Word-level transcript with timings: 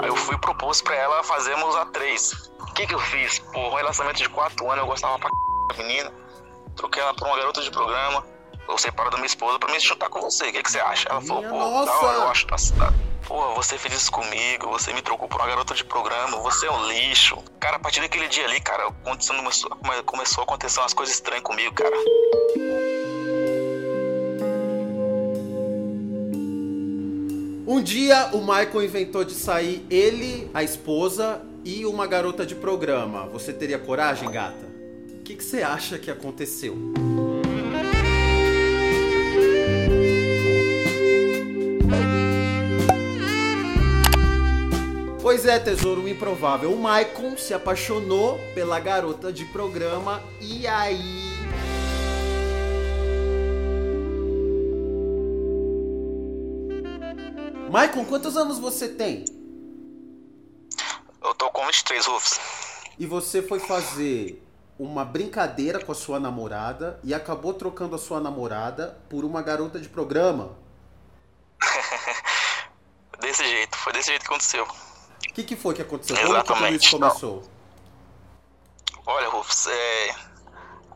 Aí 0.00 0.08
eu 0.08 0.16
fui 0.16 0.34
e 0.34 0.38
propus 0.38 0.80
pra 0.80 0.96
ela 0.96 1.22
fazermos 1.22 1.76
a 1.76 1.86
três. 1.86 2.50
O 2.60 2.72
que 2.72 2.86
que 2.86 2.94
eu 2.94 2.98
fiz? 2.98 3.38
Pô, 3.38 3.68
um 3.68 3.74
relacionamento 3.74 4.22
de 4.22 4.28
quatro 4.28 4.66
anos, 4.70 4.82
eu 4.82 4.86
gostava 4.86 5.18
pra 5.18 5.28
c... 5.28 5.76
da 5.76 5.82
menina. 5.82 6.12
Troquei 6.76 7.02
ela 7.02 7.12
por 7.14 7.26
uma 7.26 7.36
garota 7.36 7.60
de 7.60 7.70
programa. 7.70 8.24
Eu 8.68 8.78
separo 8.78 9.10
da 9.10 9.16
minha 9.16 9.26
esposa 9.26 9.58
pra 9.58 9.70
me 9.70 9.80
juntar 9.80 10.08
com 10.08 10.20
você. 10.20 10.48
O 10.48 10.52
que 10.52 10.62
que 10.62 10.70
você 10.70 10.80
acha? 10.80 11.08
Ela 11.08 11.20
falou, 11.20 11.42
pô, 11.42 11.58
nossa! 11.58 11.86
da 11.86 11.98
hora, 12.00 12.18
eu 12.18 12.28
acho 12.28 12.46
cidade. 12.58 13.10
Pô, 13.26 13.54
você 13.54 13.78
fez 13.78 13.94
isso 13.94 14.10
comigo, 14.10 14.68
você 14.70 14.92
me 14.92 15.02
trocou 15.02 15.28
por 15.28 15.40
uma 15.40 15.46
garota 15.46 15.74
de 15.74 15.84
programa, 15.84 16.38
você 16.38 16.66
é 16.66 16.70
um 16.72 16.86
lixo. 16.88 17.36
Cara, 17.60 17.76
a 17.76 17.78
partir 17.78 18.00
daquele 18.00 18.26
dia 18.28 18.44
ali, 18.44 18.60
cara, 18.60 18.90
começou 20.04 20.42
a 20.42 20.44
acontecer 20.44 20.80
umas 20.80 20.94
coisas 20.94 21.14
estranhas 21.14 21.44
comigo, 21.44 21.72
cara. 21.74 21.96
Um 27.70 27.80
dia 27.80 28.30
o 28.32 28.40
Michael 28.40 28.82
inventou 28.82 29.22
de 29.22 29.32
sair 29.32 29.86
ele, 29.88 30.50
a 30.52 30.60
esposa 30.60 31.40
e 31.64 31.86
uma 31.86 32.04
garota 32.04 32.44
de 32.44 32.56
programa. 32.56 33.26
Você 33.28 33.52
teria 33.52 33.78
coragem, 33.78 34.28
gata? 34.28 34.66
O 35.20 35.22
que, 35.22 35.40
você 35.40 35.62
acha 35.62 35.96
que 35.96 36.10
aconteceu? 36.10 36.76
Pois 45.22 45.46
é, 45.46 45.60
tesouro 45.60 46.08
improvável. 46.08 46.72
O 46.72 46.76
Michael 46.76 47.38
se 47.38 47.54
apaixonou 47.54 48.40
pela 48.52 48.80
garota 48.80 49.32
de 49.32 49.44
programa 49.44 50.20
e 50.40 50.66
aí. 50.66 51.29
Michael, 57.70 58.04
quantos 58.06 58.36
anos 58.36 58.58
você 58.58 58.88
tem? 58.88 59.24
Eu 61.22 61.32
tô 61.36 61.48
com 61.52 61.64
23, 61.64 62.04
Rufus. 62.04 62.40
E 62.98 63.06
você 63.06 63.40
foi 63.40 63.60
fazer 63.60 64.42
uma 64.76 65.04
brincadeira 65.04 65.78
com 65.78 65.92
a 65.92 65.94
sua 65.94 66.18
namorada 66.18 66.98
e 67.04 67.14
acabou 67.14 67.54
trocando 67.54 67.94
a 67.94 67.98
sua 67.98 68.18
namorada 68.18 69.00
por 69.08 69.24
uma 69.24 69.40
garota 69.40 69.78
de 69.78 69.88
programa. 69.88 70.58
Desse 73.20 73.44
jeito, 73.44 73.76
foi 73.76 73.92
desse 73.92 74.08
jeito 74.08 74.22
que 74.22 74.28
aconteceu. 74.28 74.64
O 74.64 75.32
que, 75.34 75.44
que 75.44 75.54
foi 75.54 75.74
que 75.74 75.82
aconteceu? 75.82 76.16
Como 76.16 76.28
que 76.28 76.34
tudo 76.34 76.54
Exatamente. 76.56 76.86
isso 76.86 76.98
começou? 76.98 77.44
Olha, 79.06 79.28
Rufus, 79.28 79.68
é... 79.68 80.14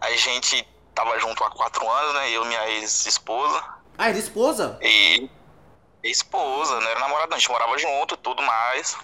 a 0.01 0.11
gente 0.11 0.67
tava 0.93 1.19
junto 1.20 1.45
há 1.45 1.51
quatro 1.51 1.89
anos, 1.89 2.15
né? 2.15 2.31
Eu 2.31 2.45
e 2.45 2.48
minha 2.48 2.69
ex-esposa. 2.70 3.63
Ah, 3.98 4.09
era 4.09 4.19
esposa? 4.19 4.79
E 4.83 5.29
esposa, 6.11 6.81
não 6.81 6.89
era 6.89 7.01
namorada, 7.01 7.35
a 7.35 7.39
gente 7.39 7.51
morava 7.51 7.77
junto 7.79 8.15
e 8.15 8.19
tudo 8.19 8.43
mais. 8.43 8.97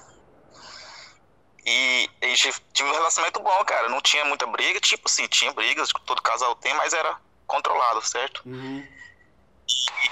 E 1.65 2.11
a 2.23 2.27
gente 2.27 2.53
tinha 2.73 2.89
um 2.89 2.93
relacionamento 2.93 3.41
bom, 3.41 3.65
cara. 3.65 3.89
Não 3.89 4.01
tinha 4.01 4.25
muita 4.25 4.47
briga, 4.47 4.81
tipo 4.81 5.09
assim, 5.09 5.27
tinha 5.29 5.53
brigas, 5.53 5.93
que 5.93 6.01
todo 6.03 6.23
casal 6.23 6.55
tem, 6.57 6.75
mas 6.75 6.93
era 6.93 7.17
controlado, 7.47 8.03
certo? 8.03 8.43
Uhum. 8.47 8.87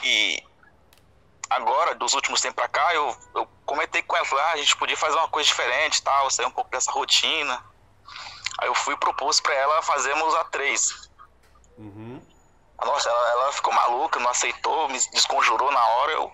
E 0.03 0.43
agora, 1.49 1.95
dos 1.95 2.13
últimos 2.15 2.41
tempos 2.41 2.57
pra 2.57 2.69
cá, 2.69 2.95
eu, 2.95 3.17
eu 3.35 3.49
comentei 3.65 4.03
com 4.03 4.17
ela, 4.17 4.27
falei, 4.27 4.45
ah, 4.45 4.53
a 4.53 4.57
gente 4.57 4.77
podia 4.77 4.97
fazer 4.97 5.17
uma 5.17 5.29
coisa 5.29 5.47
diferente 5.47 6.03
tal, 6.03 6.31
sair 6.31 6.47
um 6.47 6.51
pouco 6.51 6.71
dessa 6.71 6.93
rotina. 6.93 7.65
Aí 8.59 8.69
eu 8.69 8.75
fui 8.75 8.95
e 8.95 8.99
propus 8.99 9.41
pra 9.41 9.55
ela 9.55 9.83
fazermos 9.83 10.35
a 10.35 10.45
três. 10.45 11.09
Uhum. 11.79 12.21
Nossa, 12.85 13.09
ela, 13.09 13.31
ela 13.31 13.53
ficou 13.53 13.73
maluca, 13.73 14.21
não 14.21 14.31
aceitou, 14.31 14.89
me 14.89 14.99
desconjurou 15.11 15.71
na 15.73 15.85
hora. 15.85 16.13
Eu 16.13 16.33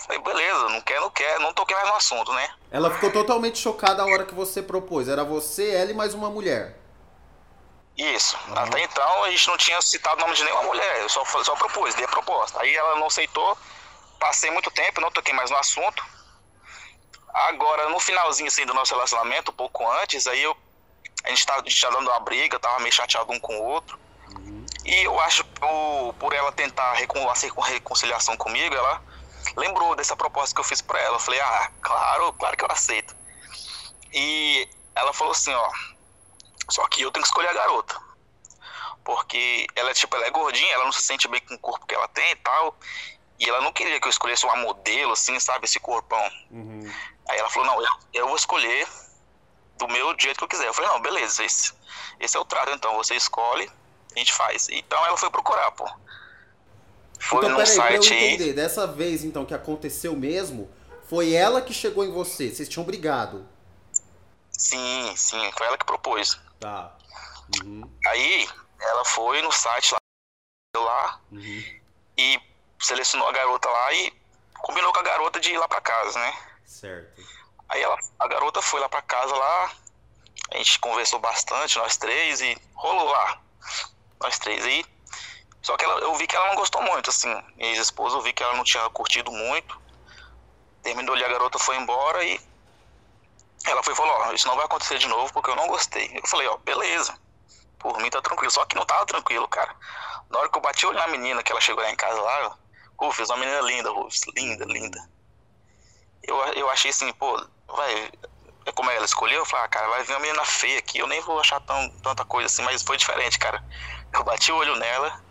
falei, 0.00 0.20
beleza, 0.22 0.68
não 0.68 0.80
quer, 0.80 1.00
não 1.00 1.10
quer, 1.10 1.38
não 1.40 1.52
toquei 1.52 1.76
mais 1.76 1.88
no 1.88 1.94
assunto, 1.94 2.32
né? 2.32 2.50
Ela 2.70 2.90
ficou 2.90 3.10
totalmente 3.10 3.58
chocada 3.58 4.02
a 4.02 4.06
hora 4.06 4.24
que 4.24 4.34
você 4.34 4.62
propôs. 4.62 5.08
Era 5.08 5.24
você, 5.24 5.70
ela 5.70 5.90
e 5.90 5.94
mais 5.94 6.14
uma 6.14 6.30
mulher. 6.30 6.76
Isso. 7.96 8.36
Uhum. 8.48 8.58
Até 8.58 8.82
então 8.82 9.24
a 9.24 9.30
gente 9.30 9.46
não 9.48 9.56
tinha 9.56 9.80
citado 9.82 10.16
o 10.16 10.20
nome 10.20 10.34
de 10.34 10.44
nenhuma 10.44 10.62
mulher, 10.62 11.00
eu 11.00 11.08
só, 11.08 11.24
só 11.24 11.54
propus, 11.54 11.94
dei 11.94 12.04
a 12.04 12.08
proposta. 12.08 12.60
Aí 12.60 12.74
ela 12.74 12.96
não 12.96 13.06
aceitou, 13.06 13.56
passei 14.18 14.50
muito 14.50 14.70
tempo, 14.70 15.00
não 15.00 15.10
toquei 15.10 15.34
mais 15.34 15.50
no 15.50 15.56
assunto. 15.56 16.02
Agora, 17.32 17.88
no 17.88 18.00
finalzinho 18.00 18.48
assim, 18.48 18.66
do 18.66 18.74
nosso 18.74 18.94
relacionamento, 18.94 19.50
um 19.50 19.54
pouco 19.54 19.88
antes, 19.92 20.26
aí 20.26 20.42
eu, 20.42 20.56
a 21.24 21.28
gente 21.28 21.46
tá, 21.46 21.54
a 21.54 21.58
gente 21.58 21.80
tá 21.80 21.90
dando 21.90 22.08
uma 22.08 22.20
briga, 22.20 22.58
tava 22.58 22.80
meio 22.80 22.92
chateado 22.92 23.30
um 23.32 23.38
com 23.38 23.56
o 23.56 23.62
outro. 23.62 23.98
E 24.84 25.04
eu 25.04 25.20
acho 25.20 25.44
que 25.44 25.60
por, 25.60 26.14
por 26.18 26.32
ela 26.32 26.50
tentar 26.52 26.94
recon, 26.94 27.20
com 27.54 27.60
reconciliação 27.60 28.36
comigo, 28.36 28.74
ela 28.74 29.02
lembrou 29.56 29.94
dessa 29.96 30.16
proposta 30.16 30.54
que 30.54 30.60
eu 30.60 30.64
fiz 30.64 30.80
pra 30.80 31.00
ela. 31.00 31.16
Eu 31.16 31.20
falei, 31.20 31.40
ah, 31.40 31.70
claro, 31.80 32.32
claro 32.34 32.56
que 32.56 32.64
eu 32.64 32.68
aceito. 32.70 33.14
E 34.12 34.68
ela 34.94 35.12
falou 35.12 35.32
assim, 35.32 35.52
ó, 35.52 35.70
só 36.68 36.86
que 36.88 37.02
eu 37.02 37.10
tenho 37.10 37.22
que 37.22 37.28
escolher 37.28 37.48
a 37.48 37.54
garota. 37.54 38.00
Porque 39.04 39.66
ela, 39.74 39.92
tipo, 39.94 40.14
ela 40.16 40.26
é 40.26 40.30
gordinha, 40.30 40.72
ela 40.74 40.84
não 40.84 40.92
se 40.92 41.02
sente 41.02 41.26
bem 41.28 41.40
com 41.40 41.54
o 41.54 41.58
corpo 41.58 41.86
que 41.86 41.94
ela 41.94 42.08
tem 42.08 42.32
e 42.32 42.36
tal. 42.36 42.76
E 43.38 43.48
ela 43.48 43.60
não 43.62 43.72
queria 43.72 43.98
que 43.98 44.06
eu 44.06 44.10
escolhesse 44.10 44.44
uma 44.44 44.56
modelo, 44.56 45.12
assim, 45.12 45.40
sabe, 45.40 45.64
esse 45.64 45.80
corpão. 45.80 46.30
Uhum. 46.50 46.92
Aí 47.28 47.38
ela 47.38 47.48
falou, 47.48 47.68
não, 47.68 47.82
eu, 47.82 47.88
eu 48.12 48.26
vou 48.26 48.36
escolher 48.36 48.86
do 49.78 49.88
meu 49.88 50.14
jeito 50.18 50.36
que 50.36 50.44
eu 50.44 50.48
quiser. 50.48 50.66
Eu 50.66 50.74
falei, 50.74 50.90
não, 50.90 51.00
beleza, 51.00 51.42
esse, 51.42 51.72
esse 52.18 52.36
é 52.36 52.40
o 52.40 52.44
trato, 52.44 52.70
então, 52.72 52.94
você 52.96 53.14
escolhe, 53.14 53.70
a 54.14 54.18
gente 54.18 54.32
faz. 54.32 54.68
Então 54.68 55.04
ela 55.06 55.16
foi 55.16 55.30
procurar, 55.30 55.70
pô. 55.72 55.88
Foi 57.20 57.38
então, 57.38 57.50
num 57.50 57.56
peraí, 57.56 57.76
pra 57.76 57.92
eu 57.94 58.02
site 58.02 58.12
aí. 58.14 58.34
entender. 58.34 58.52
Dessa 58.54 58.86
vez, 58.86 59.22
então, 59.24 59.44
que 59.44 59.54
aconteceu 59.54 60.16
mesmo, 60.16 60.70
foi 61.08 61.32
ela 61.34 61.60
que 61.60 61.72
chegou 61.74 62.04
em 62.04 62.10
você. 62.10 62.48
Vocês 62.50 62.68
tinham 62.68 62.84
brigado. 62.84 63.46
Sim, 64.50 65.14
sim, 65.16 65.50
foi 65.56 65.66
ela 65.66 65.78
que 65.78 65.84
propôs. 65.84 66.38
Tá. 66.58 66.96
Uhum. 67.62 67.88
Aí 68.06 68.48
ela 68.80 69.04
foi 69.04 69.42
no 69.42 69.52
site 69.52 69.92
lá, 69.92 69.98
lá 70.82 71.20
Uhum. 71.32 71.64
e 72.16 72.40
selecionou 72.80 73.28
a 73.28 73.32
garota 73.32 73.68
lá 73.68 73.92
e 73.92 74.12
combinou 74.60 74.92
com 74.92 75.00
a 75.00 75.02
garota 75.02 75.40
de 75.40 75.50
ir 75.52 75.58
lá 75.58 75.66
pra 75.68 75.80
casa, 75.80 76.18
né? 76.18 76.34
Certo. 76.64 77.22
Aí 77.68 77.82
ela, 77.82 77.96
a 78.18 78.28
garota 78.28 78.60
foi 78.62 78.80
lá 78.80 78.88
pra 78.88 79.02
casa 79.02 79.34
lá, 79.34 79.72
a 80.52 80.56
gente 80.56 80.78
conversou 80.80 81.18
bastante, 81.18 81.78
nós 81.78 81.96
três, 81.96 82.40
e 82.40 82.56
rolou 82.74 83.04
lá. 83.10 83.40
Nós 84.20 84.38
três. 84.38 84.64
E, 84.64 84.84
só 85.62 85.76
que 85.76 85.84
ela, 85.84 86.00
eu 86.00 86.14
vi 86.14 86.26
que 86.26 86.34
ela 86.34 86.48
não 86.48 86.56
gostou 86.56 86.82
muito, 86.82 87.10
assim. 87.10 87.32
Minha 87.56 87.70
ex-esposa, 87.70 88.16
eu 88.16 88.22
vi 88.22 88.32
que 88.32 88.42
ela 88.42 88.56
não 88.56 88.64
tinha 88.64 88.88
curtido 88.90 89.30
muito. 89.30 89.80
Terminou 90.82 91.14
ali, 91.14 91.24
a 91.24 91.28
garota 91.28 91.58
foi 91.58 91.76
embora 91.76 92.24
e 92.24 92.40
ela 93.66 93.82
foi 93.82 93.92
e 93.92 93.96
falou, 93.96 94.12
ó, 94.12 94.32
isso 94.32 94.48
não 94.48 94.56
vai 94.56 94.64
acontecer 94.64 94.98
de 94.98 95.06
novo 95.06 95.32
porque 95.32 95.50
eu 95.50 95.56
não 95.56 95.68
gostei. 95.68 96.10
Eu 96.14 96.26
falei, 96.26 96.46
ó, 96.48 96.56
beleza. 96.58 97.14
Por 97.78 97.98
mim 97.98 98.08
tá 98.08 98.22
tranquilo. 98.22 98.50
Só 98.50 98.64
que 98.64 98.76
não 98.76 98.86
tava 98.86 99.04
tranquilo, 99.06 99.46
cara. 99.48 99.74
Na 100.30 100.38
hora 100.38 100.48
que 100.48 100.56
eu 100.56 100.62
bati 100.62 100.86
o 100.86 100.88
olho 100.88 100.98
na 100.98 101.08
menina, 101.08 101.42
que 101.42 101.52
ela 101.52 101.60
chegou 101.60 101.82
lá 101.82 101.90
em 101.90 101.96
casa 101.96 102.20
lá, 102.20 102.56
Rufus, 102.98 103.28
uma 103.28 103.38
menina 103.38 103.60
linda, 103.60 103.90
Rufus. 103.90 104.22
Linda, 104.34 104.64
linda. 104.64 104.98
Eu, 106.22 106.36
eu 106.54 106.70
achei 106.70 106.90
assim, 106.90 107.12
pô, 107.14 107.42
vai. 107.66 108.10
é 108.66 108.72
Como 108.72 108.90
ela 108.90 109.04
escolheu, 109.04 109.40
eu 109.40 109.46
falei, 109.46 109.66
ah, 109.66 109.68
cara, 109.68 109.88
vai 109.88 110.04
vir 110.04 110.12
uma 110.12 110.20
menina 110.20 110.44
feia 110.44 110.78
aqui, 110.78 110.98
eu 110.98 111.06
nem 111.06 111.20
vou 111.22 111.40
achar 111.40 111.60
tão, 111.60 111.88
tanta 112.02 112.24
coisa 112.24 112.46
assim, 112.46 112.62
mas 112.62 112.82
foi 112.82 112.96
diferente, 112.96 113.38
cara. 113.38 113.62
Eu 114.12 114.22
bati 114.22 114.52
o 114.52 114.56
olho 114.56 114.76
nela, 114.76 115.22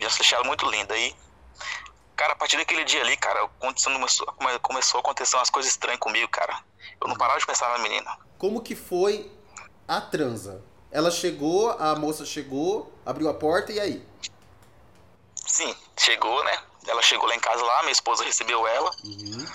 já 0.00 0.36
ela 0.36 0.44
muito 0.44 0.68
linda. 0.70 0.94
Aí, 0.94 1.14
cara, 2.16 2.32
a 2.32 2.36
partir 2.36 2.56
daquele 2.56 2.84
dia 2.84 3.00
ali, 3.00 3.16
cara, 3.16 3.48
começou, 3.58 4.26
come- 4.26 4.58
começou 4.60 4.98
a 4.98 5.00
acontecer 5.00 5.36
umas 5.36 5.50
coisas 5.50 5.70
estranhas 5.72 6.00
comigo, 6.00 6.28
cara. 6.28 6.58
Eu 7.00 7.08
não 7.08 7.16
parava 7.16 7.38
de 7.38 7.46
pensar 7.46 7.68
na 7.70 7.78
menina. 7.78 8.16
Como 8.38 8.62
que 8.62 8.74
foi 8.74 9.30
a 9.86 10.00
transa? 10.00 10.62
Ela 10.90 11.10
chegou, 11.10 11.70
a 11.78 11.94
moça 11.94 12.24
chegou, 12.24 12.92
abriu 13.04 13.28
a 13.28 13.34
porta 13.34 13.72
e 13.72 13.78
aí? 13.80 14.06
Sim, 15.46 15.74
chegou, 15.98 16.42
né? 16.44 16.58
Ela 16.86 17.02
chegou 17.02 17.28
lá 17.28 17.34
em 17.34 17.40
casa 17.40 17.62
lá, 17.62 17.80
minha 17.82 17.92
esposa 17.92 18.24
recebeu 18.24 18.66
ela. 18.66 18.90
Uhum. 19.04 19.46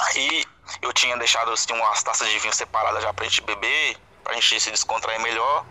Aí 0.00 0.44
eu 0.80 0.92
tinha 0.92 1.16
deixado 1.18 1.50
assim, 1.52 1.72
umas 1.72 2.02
taças 2.02 2.28
de 2.28 2.38
vinho 2.38 2.54
separadas 2.54 3.02
já 3.02 3.12
pra 3.12 3.24
gente 3.26 3.42
beber, 3.42 3.96
pra 4.24 4.34
gente 4.34 4.58
se 4.60 4.70
descontrair 4.70 5.20
melhor. 5.20 5.66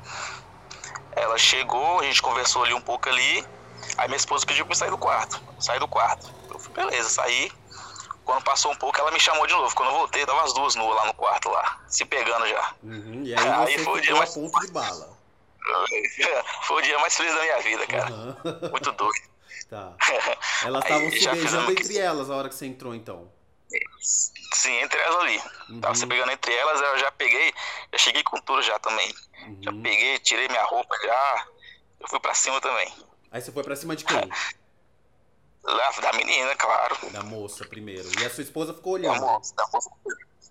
Ela 1.13 1.38
chegou, 1.38 2.00
a 2.00 2.03
gente 2.03 2.21
conversou 2.21 2.63
ali 2.63 2.74
um 2.74 2.81
pouco 2.81 3.09
ali. 3.09 3.45
Aí 4.01 4.07
minha 4.07 4.18
esposa 4.18 4.44
pediu 4.48 4.65
pra 4.65 4.71
eu 4.74 4.77
sair 4.77 4.89
do 4.89 4.98
quarto. 4.98 5.39
Sair 5.59 5.80
do 5.80 5.88
quarto. 5.88 6.27
Eu 6.50 6.57
falei, 6.57 6.89
beleza, 6.89 7.07
saí. 7.07 7.51
Quando 8.25 8.44
passou 8.44 8.71
um 8.71 8.75
pouco, 8.75 9.00
ela 9.00 9.12
me 9.12 9.19
chamou 9.19 9.45
de 9.45 9.53
novo. 9.53 9.75
Quando 9.75 9.89
eu 9.89 9.95
voltei, 9.95 10.25
tava 10.25 10.42
as 10.44 10.53
duas 10.56 10.74
nuas 10.74 10.95
lá 10.95 11.06
no 11.06 11.13
quarto 11.13 11.50
lá, 11.51 11.80
se 11.88 12.03
pegando 12.03 12.48
já. 12.48 12.74
Uhum. 12.81 13.21
E 13.24 13.36
aí 13.36 13.48
Aí 13.48 13.77
foi 13.77 14.00
o 14.00 14.01
dia 14.01 14.15
mais- 14.15 14.33
ponto 14.33 14.59
de 14.59 14.71
bala. 14.71 15.19
Foi 16.63 16.81
o 16.81 16.81
dia 16.81 16.98
mais 16.98 17.15
feliz 17.15 17.36
da 17.36 17.42
minha 17.42 17.59
vida, 17.62 17.86
cara. 17.86 18.09
Aham. 18.12 18.38
Muito 18.71 18.92
doido. 18.94 19.30
Tá. 19.69 19.94
Elas 20.65 20.83
estavam 20.83 21.12
se 21.12 21.19
já 21.19 21.31
beijando 21.33 21.71
entre 21.71 21.98
elas 22.00 22.30
a 22.31 22.36
hora 22.36 22.50
que 22.50 22.56
você 22.56 22.65
entrou, 22.65 22.95
então. 22.95 23.31
Sim, 24.56 24.74
entre 24.81 25.00
elas 25.00 25.15
ali. 25.24 25.42
Tava 25.80 25.94
se 25.94 26.03
Uhum. 26.03 26.09
pegando 26.09 26.31
entre 26.31 26.51
elas, 26.53 26.81
eu 26.81 26.98
já 26.98 27.12
peguei, 27.12 27.53
já 27.94 27.98
cheguei 28.00 28.24
com 28.24 28.42
tudo 28.42 28.62
já 28.63 28.80
também. 28.80 29.13
Já 29.62 29.69
Uhum. 29.71 29.83
peguei, 29.83 30.18
tirei 30.19 30.48
minha 30.48 30.63
roupa 30.63 30.95
já. 31.03 31.45
Eu 32.00 32.07
fui 32.09 32.19
pra 32.19 32.33
cima 32.33 32.59
também. 32.59 32.92
Aí 33.31 33.41
você 33.41 33.51
foi 33.51 33.63
pra 33.63 33.75
cima 33.75 33.95
de 33.95 34.03
quem? 34.03 34.29
Da 35.63 36.13
menina, 36.13 36.55
claro. 36.55 36.97
Da 37.11 37.23
moça 37.23 37.65
primeiro. 37.65 38.09
E 38.19 38.25
a 38.25 38.29
sua 38.29 38.43
esposa 38.43 38.73
ficou 38.73 38.93
olhando? 38.93 39.19
Da 39.19 39.21
moça, 39.21 39.55
da 39.55 39.65
moça. 39.71 39.89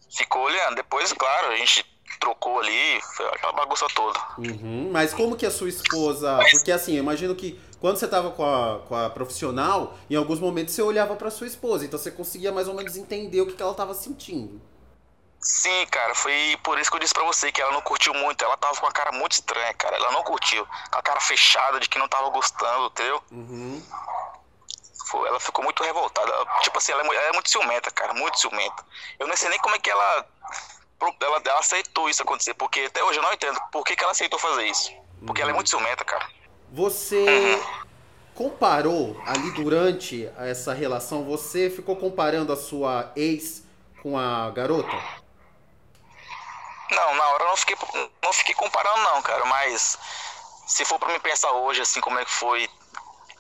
Ficou 0.09 0.43
olhando. 0.43 0.77
Depois, 0.77 1.13
claro, 1.13 1.49
a 1.49 1.57
gente 1.57 1.85
trocou 2.21 2.61
ali, 2.61 3.01
foi 3.17 3.27
aquela 3.27 3.53
bagunça 3.53 3.87
toda. 3.95 4.19
Uhum. 4.39 4.91
Mas 4.93 5.13
como 5.13 5.37
que 5.37 5.47
a 5.47 5.51
sua 5.51 5.69
esposa. 5.69 6.39
Porque 6.53 6.71
assim, 6.71 6.95
eu 6.95 7.03
imagino 7.03 7.35
que 7.35 7.61
quando 7.81 7.97
você 7.97 8.07
tava 8.07 8.31
com 8.31 8.45
a, 8.45 8.81
com 8.81 8.95
a 8.95 9.11
profissional, 9.11 9.99
em 10.09 10.15
alguns 10.15 10.39
momentos 10.39 10.75
você 10.75 10.83
olhava 10.83 11.17
para 11.17 11.31
sua 11.31 11.47
esposa, 11.47 11.85
então 11.85 11.99
você 11.99 12.11
conseguia 12.11 12.53
mais 12.53 12.69
ou 12.69 12.75
menos 12.75 12.97
entender 12.97 13.41
o 13.41 13.47
que, 13.47 13.55
que 13.55 13.63
ela 13.63 13.75
tava 13.75 13.95
sentindo. 13.95 14.61
Sim, 15.41 15.87
cara, 15.87 16.15
foi 16.15 16.59
por 16.63 16.79
isso 16.79 16.91
que 16.91 16.97
eu 16.97 17.01
disse 17.01 17.15
pra 17.15 17.25
você 17.25 17.51
que 17.51 17.63
ela 17.63 17.73
não 17.73 17.81
curtiu 17.81 18.13
muito. 18.13 18.45
Ela 18.45 18.59
tava 18.59 18.79
com 18.79 18.85
uma 18.85 18.93
cara 18.93 19.11
muito 19.11 19.33
estranha, 19.33 19.73
cara. 19.73 19.97
Ela 19.97 20.13
não 20.13 20.23
curtiu. 20.23 20.67
Com 20.67 20.99
a 20.99 21.03
cara 21.03 21.19
fechada 21.19 21.81
de 21.81 21.89
que 21.89 21.99
não 21.99 22.09
tava 22.09 22.29
gostando, 22.29 22.87
entendeu? 22.87 23.23
Uhum. 23.31 23.83
Foi, 25.07 25.27
ela 25.27 25.41
ficou 25.41 25.65
muito 25.65 25.83
revoltada. 25.83 26.31
Tipo 26.63 26.77
assim, 26.77 26.93
ela 26.93 27.03
é, 27.03 27.07
ela 27.07 27.29
é, 27.29 27.33
muito 27.33 27.49
ciumenta, 27.49 27.91
cara. 27.91 28.13
Muito 28.13 28.39
ciumenta. 28.39 28.85
Eu 29.19 29.27
não 29.27 29.37
sei 29.37 29.49
nem 29.49 29.59
como 29.61 29.75
é 29.75 29.79
que 29.79 29.91
ela, 29.91 30.27
ela. 31.01 31.41
Ela 31.43 31.59
aceitou 31.59 32.11
isso 32.11 32.23
acontecer. 32.23 32.53
Porque 32.53 32.81
até 32.81 33.03
hoje 33.03 33.19
eu 33.19 33.23
não 33.23 33.33
entendo 33.33 33.59
por 33.73 33.83
que, 33.83 33.97
que 33.97 34.05
ela 34.05 34.13
aceitou 34.13 34.39
fazer 34.39 34.67
isso. 34.67 34.93
Porque 35.25 35.41
uhum. 35.41 35.49
ela 35.49 35.51
é 35.51 35.53
uhum. 35.53 35.57
muito 35.57 35.71
ciumenta, 35.71 36.05
cara. 36.05 36.29
Você. 36.71 37.17
Uhum. 37.17 37.81
Comparou 38.35 39.21
ali 39.27 39.51
durante 39.51 40.27
essa 40.39 40.73
relação, 40.73 41.25
você 41.25 41.69
ficou 41.69 41.95
comparando 41.95 42.51
a 42.51 42.57
sua 42.57 43.13
ex 43.15 43.63
com 44.03 44.19
a 44.19 44.51
garota? 44.51 45.20
Não, 46.91 47.15
na 47.15 47.29
hora 47.29 47.45
eu 47.45 47.49
não 47.49 47.57
fiquei, 47.57 47.77
não 48.23 48.33
fiquei 48.33 48.55
comparando 48.55 49.01
não, 49.03 49.23
cara, 49.23 49.45
mas 49.45 49.99
se 50.67 50.85
for 50.85 50.99
para 50.99 51.13
me 51.13 51.21
pensar 51.21 51.53
hoje, 51.53 51.81
assim, 51.83 52.01
como 52.01 52.19
é 52.19 52.25
que 52.25 52.31
foi, 52.31 52.69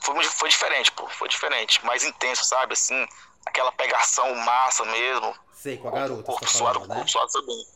foi, 0.01 0.25
foi 0.25 0.49
diferente, 0.49 0.93
pô, 0.93 1.07
foi 1.09 1.29
diferente, 1.29 1.85
mais 1.85 2.05
intenso, 2.05 2.45
sabe, 2.45 2.73
assim, 2.73 3.07
aquela 3.47 3.73
pegação 3.73 4.35
massa 4.37 4.85
mesmo. 4.85 5.35
Sei, 5.55 5.77
com 5.77 5.89
a 5.89 5.91
garota. 5.91 6.21
O 6.21 6.25
corpo 6.25 6.47
tá 6.47 6.53
suado, 6.53 6.81
né? 6.87 6.95
corpo 6.95 7.11
suado 7.11 7.31
também. 7.31 7.67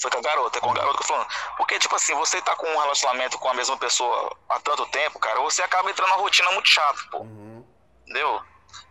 Foi 0.00 0.10
com 0.10 0.18
a 0.18 0.22
garota, 0.22 0.58
é 0.58 0.60
com 0.60 0.70
a 0.70 0.74
garota 0.74 0.96
que 0.96 1.02
eu 1.04 1.06
tô 1.06 1.12
falando. 1.12 1.28
Porque, 1.56 1.78
tipo 1.78 1.94
assim, 1.94 2.14
você 2.14 2.40
tá 2.40 2.56
com 2.56 2.66
um 2.66 2.78
relacionamento 2.78 3.38
com 3.38 3.48
a 3.48 3.54
mesma 3.54 3.76
pessoa 3.76 4.36
há 4.48 4.58
tanto 4.60 4.86
tempo, 4.86 5.18
cara, 5.18 5.40
você 5.40 5.62
acaba 5.62 5.90
entrando 5.90 6.08
numa 6.08 6.20
rotina 6.20 6.50
muito 6.52 6.68
chata, 6.68 6.98
pô. 7.10 7.18
Uhum. 7.18 7.64
Entendeu? 8.02 8.42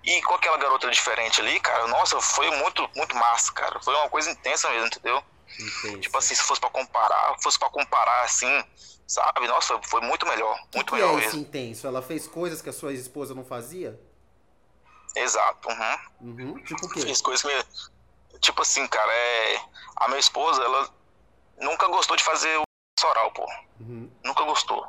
E 0.03 0.21
com 0.21 0.35
aquela 0.35 0.57
garota 0.57 0.89
diferente 0.89 1.41
ali, 1.41 1.59
cara, 1.59 1.87
nossa, 1.87 2.21
foi 2.21 2.49
muito, 2.57 2.87
muito 2.95 3.15
massa, 3.15 3.51
cara. 3.51 3.79
Foi 3.79 3.93
uma 3.95 4.09
coisa 4.09 4.29
intensa 4.29 4.69
mesmo, 4.69 4.87
entendeu? 4.87 5.23
Entendi. 5.59 6.01
Tipo 6.01 6.17
assim, 6.17 6.35
se 6.35 6.43
fosse 6.43 6.59
para 6.59 6.69
comparar, 6.69 7.35
fosse 7.41 7.57
para 7.57 7.69
comparar 7.69 8.23
assim, 8.23 8.63
sabe? 9.07 9.47
Nossa, 9.47 9.79
foi 9.83 10.01
muito 10.01 10.25
melhor, 10.25 10.59
muito 10.73 10.87
que 10.87 10.93
melhor 10.93 11.17
que 11.17 11.23
é 11.23 11.25
mesmo. 11.25 11.41
intenso? 11.41 11.87
Ela 11.87 12.01
fez 12.01 12.27
coisas 12.27 12.61
que 12.61 12.69
a 12.69 12.73
sua 12.73 12.93
esposa 12.93 13.33
não 13.33 13.43
fazia? 13.43 13.99
Exato, 15.15 15.67
uhum. 15.69 16.29
uhum. 16.29 16.63
Tipo 16.63 16.85
o 16.85 16.89
quê? 16.89 17.01
Fez 17.01 17.21
coisas 17.21 17.41
que, 17.41 18.39
tipo 18.39 18.61
assim, 18.61 18.87
cara, 18.87 19.11
é 19.11 19.61
a 19.95 20.07
minha 20.07 20.19
esposa, 20.19 20.61
ela 20.61 20.89
nunca 21.59 21.87
gostou 21.87 22.15
de 22.15 22.23
fazer 22.23 22.57
o 22.57 22.63
oral, 23.05 23.31
pô. 23.31 23.45
Uhum. 23.79 24.09
Nunca 24.23 24.43
gostou. 24.43 24.87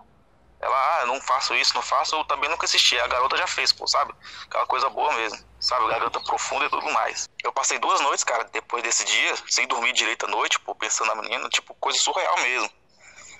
Ela, 0.61 1.01
ah, 1.01 1.07
não 1.07 1.21
faço 1.21 1.55
isso, 1.55 1.75
não 1.75 1.81
faço, 1.81 2.15
eu 2.15 2.25
também 2.25 2.51
nunca 2.51 2.67
assisti. 2.67 2.99
A 3.01 3.07
garota 3.07 3.37
já 3.37 3.47
fez, 3.47 3.73
pô, 3.73 3.87
sabe? 3.87 4.13
Aquela 4.45 4.67
coisa 4.67 4.91
boa 4.91 5.13
mesmo, 5.15 5.39
sabe? 5.59 5.89
Garota 5.89 6.21
profunda 6.21 6.67
e 6.67 6.69
tudo 6.69 6.91
mais. 6.93 7.29
Eu 7.43 7.51
passei 7.53 7.79
duas 7.79 8.01
noites, 8.03 8.25
cara, 8.25 8.45
depois 8.53 8.83
desse 8.83 9.05
dia, 9.07 9.35
sem 9.49 9.67
dormir 9.67 9.93
direito 9.95 10.27
à 10.27 10.29
noite, 10.29 10.61
pô, 10.61 10.75
pensando 10.75 11.09
na 11.09 11.23
menina, 11.23 11.49
tipo, 11.49 11.75
coisa 11.77 11.99
surreal 11.99 12.37
mesmo. 12.43 12.71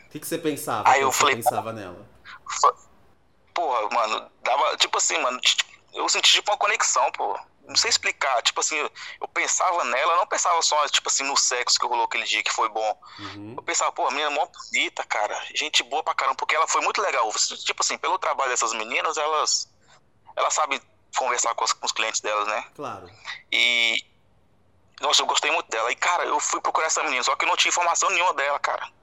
O 0.07 0.11
que, 0.11 0.19
que 0.19 0.27
você 0.27 0.39
pensava? 0.39 0.89
Aí 0.89 1.03
eu 1.03 1.13
falei. 1.13 1.37
pensava 1.37 1.73
nela? 1.73 2.09
Porra, 3.53 3.89
mano, 3.91 4.31
dava. 4.43 4.77
Tipo 4.79 4.97
assim, 4.97 5.19
mano, 5.19 5.39
eu 5.93 6.09
senti 6.09 6.33
tipo 6.33 6.51
uma 6.51 6.57
conexão, 6.57 7.13
pô 7.13 7.39
não 7.71 7.77
sei 7.77 7.89
explicar, 7.89 8.43
tipo 8.43 8.61
assim, 8.61 8.77
eu 8.77 9.29
pensava 9.29 9.85
nela, 9.85 10.15
eu 10.15 10.17
não 10.19 10.27
pensava 10.27 10.61
só, 10.61 10.87
tipo 10.89 11.09
assim, 11.09 11.23
no 11.23 11.37
sexo 11.37 11.79
que 11.79 11.87
rolou 11.87 12.05
aquele 12.05 12.25
dia 12.25 12.43
que 12.43 12.53
foi 12.53 12.69
bom. 12.69 13.01
Uhum. 13.19 13.55
Eu 13.57 13.63
pensava, 13.63 13.93
pô, 13.93 14.07
a 14.07 14.11
menina 14.11 14.29
é 14.29 14.35
mó 14.35 14.45
bonita, 14.47 15.05
cara, 15.05 15.41
gente 15.55 15.83
boa 15.85 16.03
pra 16.03 16.15
caramba, 16.15 16.37
porque 16.37 16.55
ela 16.55 16.67
foi 16.67 16.81
muito 16.83 17.01
legal. 17.01 17.31
Tipo 17.65 17.83
assim, 17.83 17.97
pelo 17.97 18.19
trabalho 18.19 18.51
dessas 18.51 18.73
meninas, 18.73 19.17
elas, 19.17 19.69
elas 20.35 20.53
sabem 20.53 20.81
conversar 21.17 21.55
com, 21.55 21.65
as, 21.65 21.73
com 21.73 21.87
os 21.87 21.93
clientes 21.93 22.21
delas, 22.21 22.49
né? 22.49 22.65
Claro. 22.75 23.09
E, 23.53 24.05
nossa, 25.01 25.23
eu 25.23 25.27
gostei 25.27 25.53
muito 25.53 25.71
dela. 25.71 25.93
E, 25.93 25.97
cara, 25.97 26.25
eu 26.25 26.41
fui 26.41 26.61
procurar 26.61 26.89
essa 26.89 27.03
menina, 27.05 27.23
só 27.23 27.37
que 27.37 27.45
eu 27.45 27.49
não 27.49 27.57
tinha 27.57 27.71
informação 27.71 28.11
nenhuma 28.11 28.35
dela, 28.35 28.59
cara 28.59 29.00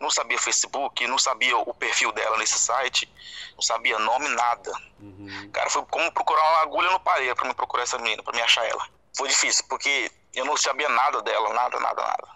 não 0.00 0.10
sabia 0.10 0.38
Facebook, 0.38 1.06
não 1.06 1.18
sabia 1.18 1.56
o 1.56 1.74
perfil 1.74 2.12
dela 2.12 2.36
nesse 2.36 2.58
site, 2.58 3.10
não 3.54 3.62
sabia 3.62 3.98
nome, 3.98 4.28
nada. 4.28 4.72
Uhum. 5.00 5.50
Cara, 5.52 5.70
foi 5.70 5.84
como 5.86 6.10
procurar 6.12 6.42
uma 6.42 6.62
agulha 6.62 6.90
no 6.90 7.00
parede 7.00 7.34
para 7.34 7.48
me 7.48 7.54
procurar 7.54 7.84
essa 7.84 7.98
menina, 7.98 8.22
para 8.22 8.34
me 8.34 8.42
achar 8.42 8.64
ela. 8.64 8.88
Foi 9.16 9.28
difícil, 9.28 9.64
porque 9.68 10.10
eu 10.34 10.44
não 10.44 10.56
sabia 10.56 10.88
nada 10.88 11.22
dela, 11.22 11.52
nada, 11.52 11.80
nada, 11.80 12.02
nada. 12.02 12.28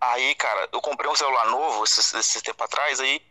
Aí, 0.00 0.34
cara, 0.34 0.68
eu 0.72 0.80
comprei 0.82 1.10
um 1.10 1.16
celular 1.16 1.46
novo 1.46 1.84
esse, 1.84 2.16
esse 2.18 2.42
tempo 2.42 2.62
atrás, 2.62 3.00
aí 3.00 3.22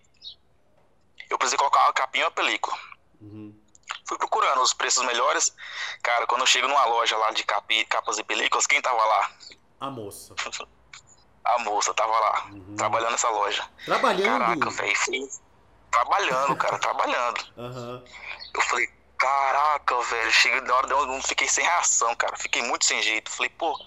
eu 1.30 1.38
precisei 1.38 1.57
colocar 1.57 1.83
uma 1.83 1.94
capinha 1.94 2.24
e 2.24 2.25
uma 2.25 2.31
película. 2.31 2.75
Uhum. 3.21 3.60
Fui 4.06 4.18
procurando 4.18 4.62
os 4.62 4.74
preços 4.74 5.06
melhores. 5.06 5.54
Cara, 6.01 6.25
quando 6.25 6.42
eu 6.42 6.48
chego 6.48 6.68
numa 6.68 6.86
loja 6.86 7.15
lá 7.18 7.31
de 7.31 7.44
capi, 7.44 7.86
capas 7.86 8.18
e 8.18 8.24
películas, 8.24 8.68
quem 8.68 8.81
tava 8.81 9.04
lá? 9.04 9.31
A 9.80 9.89
moça. 9.89 10.33
A 11.45 11.60
moça 11.60 11.94
tava 11.94 12.12
lá, 12.12 12.48
uhum. 12.51 12.75
trabalhando 12.78 13.12
nessa 13.12 13.30
loja. 13.30 13.68
Trabalhando? 13.86 14.40
Caraca, 14.40 14.69
velho. 14.69 15.30
Trabalhando, 15.92 16.56
cara, 16.56 16.80
trabalhando. 16.80 17.45
Uhum. 17.57 18.06
Eu 18.56 18.62
falei, 18.62 18.90
caraca, 19.18 20.01
velho. 20.01 20.31
Cheguei 20.31 20.62
na 20.62 20.75
hora, 20.75 20.88
eu 20.90 21.06
não 21.06 21.22
fiquei 21.22 21.48
sem 21.48 21.63
reação, 21.63 22.16
cara. 22.16 22.38
Fiquei 22.38 22.62
muito 22.63 22.86
sem 22.86 23.01
jeito. 23.01 23.30
Falei, 23.30 23.50
pô, 23.50 23.78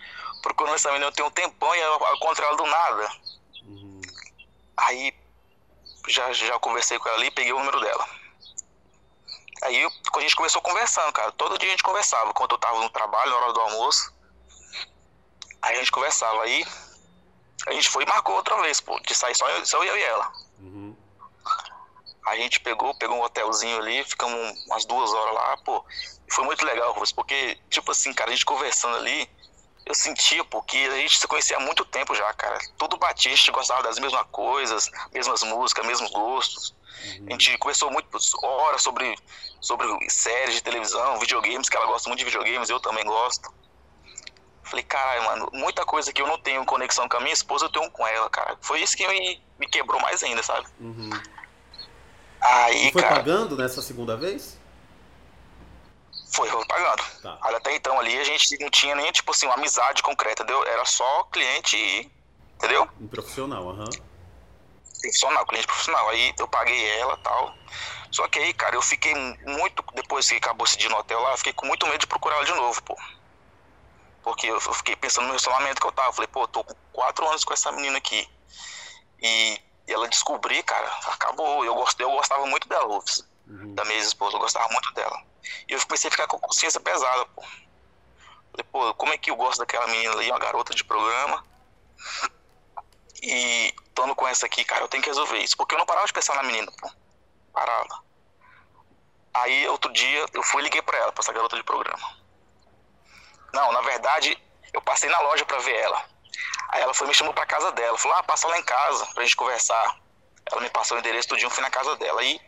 procurando 0.42 0.74
essa 0.74 0.88
menina 0.90 1.06
eu 1.06 1.12
tenho 1.12 1.28
um 1.28 1.30
tempão 1.30 1.74
e 1.74 1.80
eu 1.80 2.00
encontrei 2.14 2.46
ela 2.46 2.56
do 2.56 2.66
nada. 2.66 3.10
Uhum. 3.62 4.00
Aí, 4.76 5.14
já, 6.08 6.32
já 6.32 6.58
conversei 6.58 6.98
com 6.98 7.08
ela 7.08 7.18
ali 7.18 7.28
e 7.28 7.30
peguei 7.30 7.52
o 7.52 7.58
número 7.58 7.80
dela. 7.80 8.06
Aí 9.62 9.84
a 9.84 10.20
gente 10.20 10.36
começou 10.36 10.60
conversando, 10.60 11.12
cara. 11.12 11.32
Todo 11.32 11.58
dia 11.58 11.68
a 11.68 11.70
gente 11.70 11.82
conversava. 11.82 12.32
Quando 12.32 12.52
eu 12.52 12.58
tava 12.58 12.78
no 12.80 12.90
trabalho, 12.90 13.30
na 13.30 13.36
hora 13.38 13.52
do 13.52 13.60
almoço. 13.60 14.14
Aí 15.62 15.76
a 15.76 15.78
gente 15.78 15.90
conversava. 15.90 16.42
Aí 16.42 16.64
a 17.66 17.72
gente 17.72 17.88
foi 17.88 18.04
e 18.04 18.06
marcou 18.06 18.36
outra 18.36 18.60
vez, 18.62 18.80
pô, 18.80 18.98
de 19.00 19.14
sair 19.14 19.34
só 19.34 19.48
eu, 19.50 19.66
só 19.66 19.82
eu 19.82 19.96
e 19.96 20.02
ela. 20.02 20.32
Uhum. 20.60 20.96
A 22.26 22.36
gente 22.36 22.60
pegou, 22.60 22.94
pegou 22.96 23.16
um 23.16 23.22
hotelzinho 23.22 23.78
ali, 23.78 24.04
ficamos 24.04 24.64
umas 24.66 24.84
duas 24.84 25.12
horas 25.12 25.34
lá, 25.34 25.56
pô. 25.58 25.84
E 26.26 26.34
foi 26.34 26.44
muito 26.44 26.64
legal, 26.64 26.94
porque, 27.14 27.58
tipo 27.70 27.90
assim, 27.90 28.12
cara, 28.12 28.30
a 28.30 28.32
gente 28.32 28.44
conversando 28.44 28.96
ali, 28.96 29.28
eu 29.84 29.94
sentia, 29.94 30.44
porque 30.44 30.76
a 30.76 30.96
gente 30.96 31.18
se 31.18 31.26
conhecia 31.26 31.56
há 31.56 31.60
muito 31.60 31.84
tempo 31.84 32.14
já, 32.14 32.32
cara. 32.34 32.58
Tudo 32.76 32.96
batia, 32.96 33.32
a 33.32 33.36
gente 33.36 33.50
gostava 33.52 33.82
das 33.84 33.98
mesmas 33.98 34.26
coisas, 34.32 34.90
mesmas 35.12 35.42
músicas, 35.44 35.86
mesmos 35.86 36.10
gostos. 36.10 36.74
Uhum. 37.04 37.26
A 37.28 37.32
gente 37.32 37.58
conversou 37.58 37.90
muito 37.90 38.08
horas 38.42 38.82
sobre, 38.82 39.16
sobre 39.60 39.86
séries 40.10 40.56
de 40.56 40.62
televisão, 40.62 41.18
videogames, 41.18 41.68
que 41.68 41.76
ela 41.76 41.86
gosta 41.86 42.08
muito 42.08 42.18
de 42.18 42.24
videogames, 42.24 42.68
eu 42.68 42.80
também 42.80 43.04
gosto. 43.04 43.52
Falei, 44.76 44.84
caralho, 44.84 45.24
mano, 45.24 45.50
muita 45.54 45.86
coisa 45.86 46.12
que 46.12 46.20
eu 46.20 46.26
não 46.26 46.38
tenho 46.38 46.62
conexão 46.66 47.08
com 47.08 47.16
a 47.16 47.20
minha 47.20 47.32
esposa, 47.32 47.64
eu 47.64 47.70
tenho 47.70 47.90
com 47.90 48.06
ela, 48.06 48.28
cara. 48.28 48.58
Foi 48.60 48.82
isso 48.82 48.94
que 48.94 49.08
me, 49.08 49.42
me 49.58 49.66
quebrou 49.66 49.98
mais 50.00 50.22
ainda, 50.22 50.42
sabe? 50.42 50.66
Uhum. 50.78 51.08
Aí, 52.42 52.88
e 52.88 52.92
foi 52.92 53.00
cara, 53.00 53.16
pagando 53.16 53.56
nessa 53.56 53.80
segunda 53.80 54.18
vez? 54.18 54.58
Foi, 56.30 56.46
foi 56.50 56.66
pagando. 56.66 57.02
Tá. 57.22 57.38
Até 57.40 57.74
então 57.74 57.98
ali 57.98 58.18
a 58.18 58.24
gente 58.24 58.58
não 58.60 58.68
tinha 58.68 58.94
nem, 58.94 59.10
tipo 59.12 59.30
assim, 59.30 59.46
uma 59.46 59.54
amizade 59.54 60.02
concreta, 60.02 60.42
entendeu? 60.42 60.62
Era 60.64 60.84
só 60.84 61.24
cliente 61.24 61.74
e. 61.76 62.12
Entendeu? 62.56 62.86
Um 63.00 63.08
profissional, 63.08 63.70
aham. 63.70 63.84
Uhum. 63.84 64.02
Profissional, 65.00 65.46
cliente 65.46 65.66
profissional. 65.66 66.08
Aí 66.10 66.34
eu 66.38 66.48
paguei 66.48 66.86
ela 66.98 67.14
e 67.14 67.22
tal. 67.22 67.54
Só 68.10 68.28
que 68.28 68.38
aí, 68.38 68.52
cara, 68.52 68.76
eu 68.76 68.82
fiquei 68.82 69.14
muito. 69.14 69.82
Depois 69.94 70.28
que 70.28 70.36
acabou 70.36 70.66
esse 70.66 70.76
dia 70.76 70.90
no 70.90 70.98
hotel 70.98 71.20
lá, 71.20 71.32
eu 71.32 71.38
fiquei 71.38 71.54
com 71.54 71.66
muito 71.66 71.86
medo 71.86 72.00
de 72.00 72.06
procurar 72.06 72.36
ela 72.36 72.44
de 72.44 72.52
novo, 72.52 72.82
pô. 72.82 72.94
Porque 74.26 74.48
eu 74.48 74.60
fiquei 74.60 74.96
pensando 74.96 75.22
no 75.22 75.28
relacionamento 75.28 75.80
que 75.80 75.86
eu 75.86 75.92
tava. 75.92 76.12
Falei, 76.12 76.26
pô, 76.26 76.48
tô 76.48 76.64
com 76.64 76.74
quatro 76.92 77.24
anos 77.28 77.44
com 77.44 77.54
essa 77.54 77.70
menina 77.70 77.96
aqui. 77.96 78.28
E, 79.22 79.62
e 79.86 79.92
ela 79.92 80.08
descobri, 80.08 80.64
cara, 80.64 80.88
acabou. 81.06 81.64
Eu, 81.64 81.76
gost, 81.76 82.00
eu 82.00 82.10
gostava 82.10 82.44
muito 82.44 82.68
dela, 82.68 82.86
Rufus. 82.86 83.24
Uhum. 83.46 83.72
Da 83.76 83.84
minha 83.84 84.00
esposa, 84.00 84.34
eu 84.34 84.40
gostava 84.40 84.68
muito 84.72 84.92
dela. 84.94 85.22
E 85.68 85.74
eu 85.74 85.86
comecei 85.86 86.08
a 86.08 86.10
ficar 86.10 86.26
com 86.26 86.38
a 86.38 86.40
consciência 86.40 86.80
pesada, 86.80 87.24
pô. 87.26 87.42
Falei, 88.50 88.66
pô, 88.72 88.94
como 88.94 89.12
é 89.12 89.18
que 89.18 89.30
eu 89.30 89.36
gosto 89.36 89.60
daquela 89.60 89.86
menina 89.86 90.12
ali, 90.14 90.28
uma 90.28 90.40
garota 90.40 90.74
de 90.74 90.82
programa. 90.82 91.44
E 93.22 93.72
estando 93.86 94.12
com 94.16 94.26
essa 94.26 94.46
aqui, 94.46 94.64
cara, 94.64 94.82
eu 94.82 94.88
tenho 94.88 95.04
que 95.04 95.08
resolver 95.08 95.38
isso. 95.38 95.56
Porque 95.56 95.76
eu 95.76 95.78
não 95.78 95.86
parava 95.86 96.08
de 96.08 96.12
pensar 96.12 96.34
na 96.34 96.42
menina, 96.42 96.72
pô. 96.80 96.90
Parava. 97.52 98.02
Aí, 99.34 99.68
outro 99.68 99.92
dia, 99.92 100.26
eu 100.32 100.42
fui 100.42 100.62
e 100.62 100.64
liguei 100.64 100.82
pra 100.82 100.98
ela, 100.98 101.12
pra 101.12 101.22
essa 101.22 101.32
garota 101.32 101.54
de 101.54 101.62
programa. 101.62 102.25
Não, 103.56 103.72
na 103.72 103.80
verdade, 103.80 104.38
eu 104.74 104.82
passei 104.82 105.08
na 105.08 105.18
loja 105.20 105.44
para 105.46 105.58
ver 105.60 105.76
ela. 105.76 106.04
Aí 106.68 106.82
ela 106.82 106.92
foi 106.92 107.06
me 107.06 107.14
chamou 107.14 107.32
pra 107.32 107.46
casa 107.46 107.72
dela. 107.72 107.96
Falou, 107.96 108.18
ah, 108.18 108.22
passa 108.22 108.46
lá 108.46 108.58
em 108.58 108.62
casa 108.62 109.06
pra 109.14 109.22
gente 109.22 109.34
conversar. 109.34 109.98
Ela 110.52 110.60
me 110.60 110.68
passou 110.68 110.96
o 110.96 111.00
endereço 111.00 111.28
tudinho, 111.28 111.48
fui 111.48 111.62
na 111.62 111.70
casa 111.70 111.96
dela. 111.96 112.20
Aí 112.20 112.38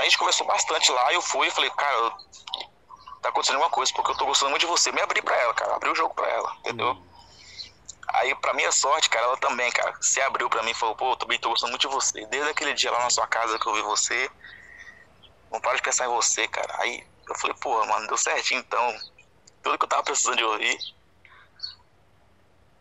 a 0.00 0.02
gente 0.02 0.18
conversou 0.18 0.44
bastante 0.44 0.90
lá, 0.90 1.12
eu 1.12 1.22
fui 1.22 1.46
e 1.46 1.50
falei, 1.52 1.70
cara, 1.70 2.10
tá 3.22 3.28
acontecendo 3.28 3.56
alguma 3.56 3.70
coisa, 3.70 3.92
porque 3.94 4.10
eu 4.10 4.16
tô 4.16 4.26
gostando 4.26 4.50
muito 4.50 4.62
de 4.62 4.66
você. 4.66 4.90
Me 4.90 5.00
abri 5.00 5.22
pra 5.22 5.36
ela, 5.36 5.54
cara, 5.54 5.76
abri 5.76 5.88
o 5.88 5.94
jogo 5.94 6.14
pra 6.14 6.28
ela, 6.28 6.52
entendeu? 6.58 6.88
Uhum. 6.88 7.10
Aí, 8.08 8.34
pra 8.34 8.52
minha 8.54 8.72
sorte, 8.72 9.08
cara, 9.08 9.26
ela 9.26 9.36
também, 9.36 9.70
cara, 9.70 9.96
se 10.00 10.20
abriu 10.20 10.50
pra 10.50 10.64
mim 10.64 10.72
e 10.72 10.74
falou, 10.74 10.96
pô, 10.96 11.12
eu 11.12 11.16
também 11.16 11.38
tô 11.38 11.50
gostando 11.50 11.70
muito 11.70 11.88
de 11.88 11.94
você. 11.94 12.26
Desde 12.26 12.50
aquele 12.50 12.74
dia 12.74 12.90
lá 12.90 12.98
na 13.04 13.10
sua 13.10 13.26
casa 13.28 13.56
que 13.56 13.66
eu 13.68 13.74
vi 13.74 13.82
você, 13.82 14.28
não 15.52 15.60
para 15.60 15.76
de 15.76 15.82
pensar 15.82 16.06
em 16.06 16.08
você, 16.08 16.48
cara. 16.48 16.74
Aí 16.80 17.06
eu 17.28 17.34
falei, 17.36 17.54
pô, 17.60 17.86
mano, 17.86 18.08
deu 18.08 18.16
certinho 18.16 18.58
então. 18.60 18.98
Tudo 19.62 19.78
que 19.78 19.84
eu 19.84 19.88
tava 19.88 20.02
precisando 20.02 20.36
de 20.36 20.44
ouvir. 20.44 20.78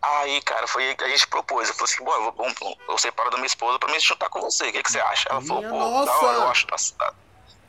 Aí, 0.01 0.41
cara, 0.41 0.65
foi 0.67 0.95
a 0.97 1.07
gente 1.09 1.27
propôs. 1.27 1.67
Eu 1.67 1.75
falei 1.75 1.93
assim, 1.93 2.03
bom, 2.03 2.13
eu, 2.13 2.31
vou, 2.31 2.77
eu 2.87 2.97
separo 2.97 3.29
da 3.29 3.37
minha 3.37 3.47
esposa 3.47 3.77
pra 3.77 3.91
me 3.91 3.99
juntar 3.99 4.29
com 4.29 4.39
você. 4.39 4.69
O 4.69 4.71
que, 4.71 4.83
que 4.83 4.91
você 4.91 4.99
acha? 4.99 5.27
Ela 5.29 5.41
falou, 5.41 5.63
pô, 5.63 6.05
da 6.05 6.17
hora, 6.17 6.37
eu 6.37 6.47
acho. 6.49 6.67
Tá, 6.67 6.75
tá 6.97 7.13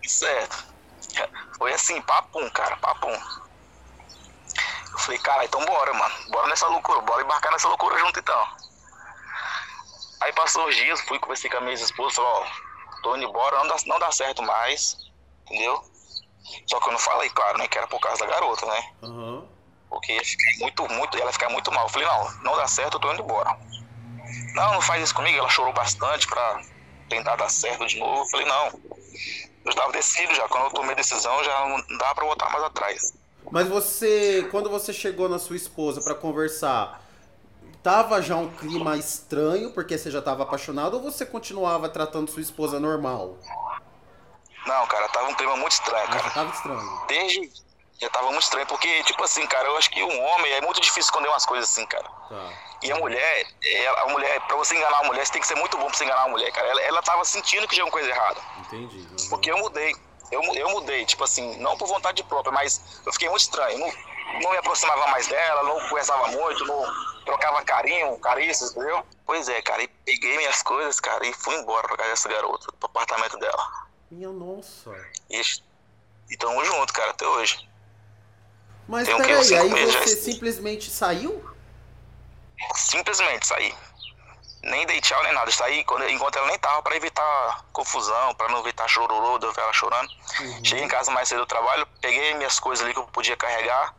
certo. 0.07 0.65
Foi 1.59 1.73
assim, 1.73 2.01
papum, 2.03 2.49
cara, 2.51 2.77
papum. 2.77 3.13
Eu 4.93 4.99
falei, 4.99 5.19
cara, 5.21 5.45
então 5.45 5.65
bora, 5.65 5.93
mano. 5.93 6.15
Bora 6.31 6.49
nessa 6.49 6.69
loucura, 6.69 7.01
bora 7.01 7.23
embarcar 7.23 7.51
nessa 7.53 7.69
loucura 7.69 7.99
junto 7.99 8.21
então. 8.21 8.47
Aí 10.21 10.33
passou 10.35 10.67
os 10.69 10.77
dias, 10.77 11.01
fui 11.03 11.19
conversar 11.19 11.49
com 11.49 11.57
a 11.57 11.61
minha 11.63 11.75
esposa, 11.75 12.17
falou, 12.17 12.31
ó, 12.31 12.47
tô 13.03 13.17
indo 13.17 13.25
embora, 13.25 13.57
não 13.59 13.69
dá, 13.69 13.77
não 13.87 13.99
dá 13.99 14.13
certo 14.13 14.43
mais, 14.43 14.97
entendeu? 15.47 15.83
Só 16.67 16.81
que 16.81 16.89
eu 16.89 16.93
não 16.93 16.99
falei, 16.99 17.29
claro, 17.31 17.59
né, 17.59 17.69
que 17.69 17.79
era 17.79 17.87
por 17.87 18.01
causa 18.01 18.25
da 18.25 18.31
garota, 18.31 18.67
né? 18.67 18.91
Uhum. 19.03 19.47
Porque 19.89 20.13
ia 20.13 20.25
ficar 20.25 20.59
muito, 20.61 20.89
muito, 20.89 21.17
ela 21.17 21.27
ia 21.27 21.33
ficar 21.33 21.49
muito 21.51 21.73
mal. 21.73 21.85
Eu 21.85 21.89
falei, 21.89 22.07
não, 22.07 22.43
não 22.43 22.57
dá 22.57 22.67
certo, 22.67 22.95
eu 22.95 23.01
tô 23.01 23.13
indo 23.13 23.23
embora. 23.23 23.57
Não, 24.55 24.75
não 24.75 24.81
faz 24.81 25.03
isso 25.03 25.15
comigo. 25.15 25.39
Ela 25.39 25.49
chorou 25.49 25.73
bastante 25.73 26.27
pra 26.27 26.63
tentar 27.09 27.37
dar 27.37 27.49
certo 27.49 27.87
de 27.87 27.99
novo. 27.99 28.23
Eu 28.23 28.27
falei, 28.27 28.47
não. 28.47 28.67
Eu 29.65 29.71
estava 29.71 29.93
decidido 29.93 30.35
já. 30.35 30.49
Quando 30.49 30.65
eu 30.65 30.71
tomei 30.71 30.95
decisão, 30.95 31.43
já 31.45 31.67
não 31.67 31.99
dá 31.99 32.15
pra 32.15 32.25
voltar 32.25 32.51
mais 32.51 32.65
atrás. 32.65 33.15
Mas 33.51 33.69
você, 33.69 34.47
quando 34.51 34.71
você 34.71 34.93
chegou 34.93 35.29
na 35.29 35.39
sua 35.39 35.57
esposa 35.57 36.01
para 36.01 36.15
conversar, 36.15 37.03
tava 37.83 38.23
já 38.23 38.37
um 38.37 38.49
clima 38.49 38.97
estranho 38.97 39.73
porque 39.73 39.99
você 39.99 40.11
já 40.11 40.21
estava 40.21 40.45
apaixonado 40.45 40.95
ou 40.95 41.03
você 41.03 41.27
continuava 41.27 41.89
tratando 41.89 42.31
sua 42.31 42.43
esposa 42.43 42.79
normal? 42.79 43.37
Não, 44.67 44.87
cara, 44.87 45.09
tava 45.09 45.29
um 45.29 45.35
clima 45.35 45.57
muito 45.57 45.73
estranho, 45.73 46.05
ah, 46.05 46.13
cara. 46.13 46.23
Já 46.23 46.31
tava 46.31 46.55
estranho. 46.55 47.05
Desde 47.09 47.53
já 48.01 48.09
tava 48.09 48.31
muito 48.31 48.43
estranho, 48.43 48.67
porque, 48.67 49.03
tipo 49.05 49.23
assim, 49.23 49.47
cara, 49.47 49.69
eu 49.69 49.77
acho 49.77 49.91
que 49.91 50.03
um 50.03 50.25
homem 50.25 50.53
é 50.53 50.61
muito 50.63 50.81
difícil 50.81 51.03
esconder 51.03 51.29
umas 51.29 51.45
coisas 51.45 51.69
assim, 51.69 51.85
cara. 51.85 52.09
Tá. 52.29 52.53
E 52.83 52.91
a 52.91 52.97
mulher, 52.97 53.47
ela, 53.63 54.01
a 54.03 54.09
mulher, 54.09 54.41
pra 54.47 54.57
você 54.57 54.75
enganar 54.75 55.01
a 55.01 55.05
mulher, 55.05 55.27
você 55.27 55.33
tem 55.33 55.43
que 55.43 55.47
ser 55.47 55.57
muito 55.57 55.77
bom 55.77 55.85
pra 55.87 55.95
você 55.95 56.05
enganar 56.05 56.23
a 56.23 56.29
mulher, 56.29 56.51
cara. 56.51 56.67
Ela, 56.67 56.81
ela 56.81 57.03
tava 57.03 57.23
sentindo 57.27 57.69
que 57.69 57.75
tinha 57.75 57.85
alguma 57.85 58.01
coisa 58.01 58.09
errada. 58.09 58.41
Entendi. 58.61 58.97
Uhum. 59.01 59.29
Porque 59.29 59.51
eu 59.51 59.59
mudei. 59.59 59.95
Eu, 60.33 60.43
eu 60.55 60.71
mudei, 60.71 61.05
tipo 61.05 61.25
assim, 61.25 61.59
não 61.59 61.77
por 61.77 61.89
vontade 61.89 62.23
própria, 62.23 62.53
mas 62.53 63.03
eu 63.05 63.13
fiquei 63.13 63.29
muito 63.29 63.43
estranho. 63.43 63.79
Não, 63.79 63.93
não 64.41 64.51
me 64.53 64.57
aproximava 64.57 65.09
mais 65.09 65.27
dela, 65.27 65.63
não 65.65 65.89
conversava 65.89 66.29
muito, 66.29 66.65
não 66.65 66.87
trocava 67.27 67.63
carinho, 67.63 68.19
carícias, 68.21 68.71
entendeu? 68.71 69.05
Pois 69.27 69.49
é, 69.49 69.61
cara, 69.61 69.83
e 69.83 69.89
peguei 69.89 70.37
minhas 70.39 70.63
coisas, 70.63 71.01
cara, 71.01 71.27
e 71.27 71.33
fui 71.35 71.55
embora 71.57 71.87
pra 71.87 71.97
casa 71.97 72.11
dessa 72.11 72.29
garota, 72.29 72.73
pro 72.79 72.87
apartamento 72.87 73.37
dela. 73.39 73.90
Minha 74.11 74.31
nossa. 74.31 74.91
E, 75.31 75.41
e 76.31 76.37
tamo 76.37 76.65
junto, 76.65 76.93
cara, 76.93 77.11
até 77.11 77.27
hoje. 77.27 77.69
Mas 78.89 79.07
Tem 79.07 79.17
peraí, 79.17 79.35
aí 79.35 79.69
você 79.69 80.17
já... 80.17 80.23
simplesmente 80.23 80.91
saiu? 80.91 81.45
Simplesmente 82.75 83.47
saí. 83.47 83.73
Nem 84.63 84.85
dei 84.85 85.01
tchau 85.01 85.23
nem 85.23 85.33
nada. 85.33 85.51
Saí 85.53 85.85
quando, 85.85 86.09
enquanto 86.09 86.37
ela 86.37 86.49
nem 86.49 86.59
tava 86.59 86.83
pra 86.83 86.97
evitar 86.97 87.65
confusão, 87.73 88.35
pra 88.35 88.49
não 88.49 88.59
evitar 88.61 88.89
chororô, 88.89 89.39
de 89.39 89.47
eu 89.47 89.53
ver 89.53 89.61
ela 89.63 89.73
chorando. 89.73 90.11
Uhum. 90.41 90.65
Cheguei 90.65 90.85
em 90.85 90.89
casa 90.89 91.11
mais 91.13 91.29
cedo 91.29 91.43
do 91.43 91.47
trabalho, 91.47 91.87
peguei 92.01 92.35
minhas 92.35 92.59
coisas 92.59 92.85
ali 92.85 92.93
que 92.93 92.99
eu 92.99 93.05
podia 93.05 93.37
carregar, 93.37 93.95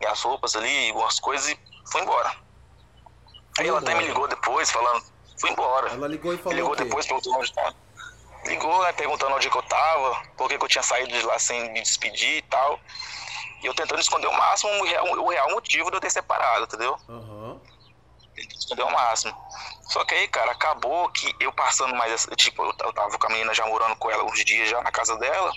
minhas 0.00 0.20
roupas 0.22 0.56
ali, 0.56 0.88
algumas 0.88 1.20
coisas 1.20 1.50
e 1.50 1.58
fui 1.92 2.00
embora. 2.00 2.34
Aí 3.58 3.68
ela 3.68 3.78
até 3.78 3.94
me 3.94 4.06
ligou 4.06 4.26
depois, 4.26 4.70
falando, 4.70 5.04
fui 5.38 5.50
embora. 5.50 5.90
Ela 5.90 6.08
ligou 6.08 6.32
e 6.32 6.38
falou. 6.38 6.54
Me 6.54 6.62
ligou 6.62 6.76
depois, 6.76 7.06
perguntou 7.06 7.34
onde 7.34 7.52
tava. 7.52 7.74
Ligou, 8.44 8.82
né, 8.82 8.92
perguntando 8.92 9.34
onde 9.34 9.50
que 9.50 9.56
eu 9.56 9.62
tava, 9.62 10.22
por 10.36 10.48
que, 10.48 10.58
que 10.58 10.64
eu 10.64 10.68
tinha 10.68 10.82
saído 10.82 11.10
de 11.10 11.22
lá 11.22 11.38
sem 11.38 11.70
me 11.72 11.80
despedir 11.82 12.38
e 12.38 12.42
tal. 12.42 12.80
E 13.62 13.66
eu 13.66 13.74
tentando 13.74 14.00
esconder 14.00 14.26
o 14.26 14.32
máximo 14.32 14.72
o 14.72 14.84
real, 14.84 15.04
o 15.04 15.28
real 15.28 15.50
motivo 15.50 15.90
de 15.90 15.96
eu 15.96 16.00
ter 16.00 16.10
separado, 16.10 16.64
entendeu? 16.64 16.96
Uhum. 17.08 17.60
Tentando 18.34 18.58
esconder 18.58 18.82
o 18.84 18.92
máximo. 18.92 19.36
Só 19.90 20.04
que 20.04 20.14
aí, 20.14 20.28
cara, 20.28 20.52
acabou 20.52 21.10
que 21.10 21.34
eu 21.40 21.52
passando 21.52 21.94
mais. 21.94 22.26
Tipo, 22.36 22.64
eu, 22.64 22.92
tava 22.92 23.18
com 23.18 23.26
a 23.26 23.30
menina 23.30 23.52
já 23.52 23.66
morando 23.66 23.96
com 23.96 24.10
ela 24.10 24.24
uns 24.24 24.44
dias 24.44 24.68
já 24.70 24.80
na 24.82 24.90
casa 24.90 25.16
dela. 25.16 25.52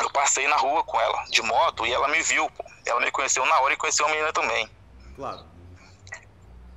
Eu 0.00 0.10
passei 0.10 0.46
na 0.48 0.56
rua 0.56 0.82
com 0.84 1.00
ela, 1.00 1.24
de 1.30 1.40
moto, 1.42 1.86
e 1.86 1.92
ela 1.92 2.08
me 2.08 2.20
viu, 2.22 2.50
pô. 2.50 2.64
Ela 2.84 3.00
me 3.00 3.10
conheceu 3.10 3.46
na 3.46 3.60
hora 3.60 3.72
e 3.72 3.76
conheceu 3.76 4.04
a 4.04 4.08
menina 4.08 4.32
também. 4.32 4.68
Claro. 5.14 5.46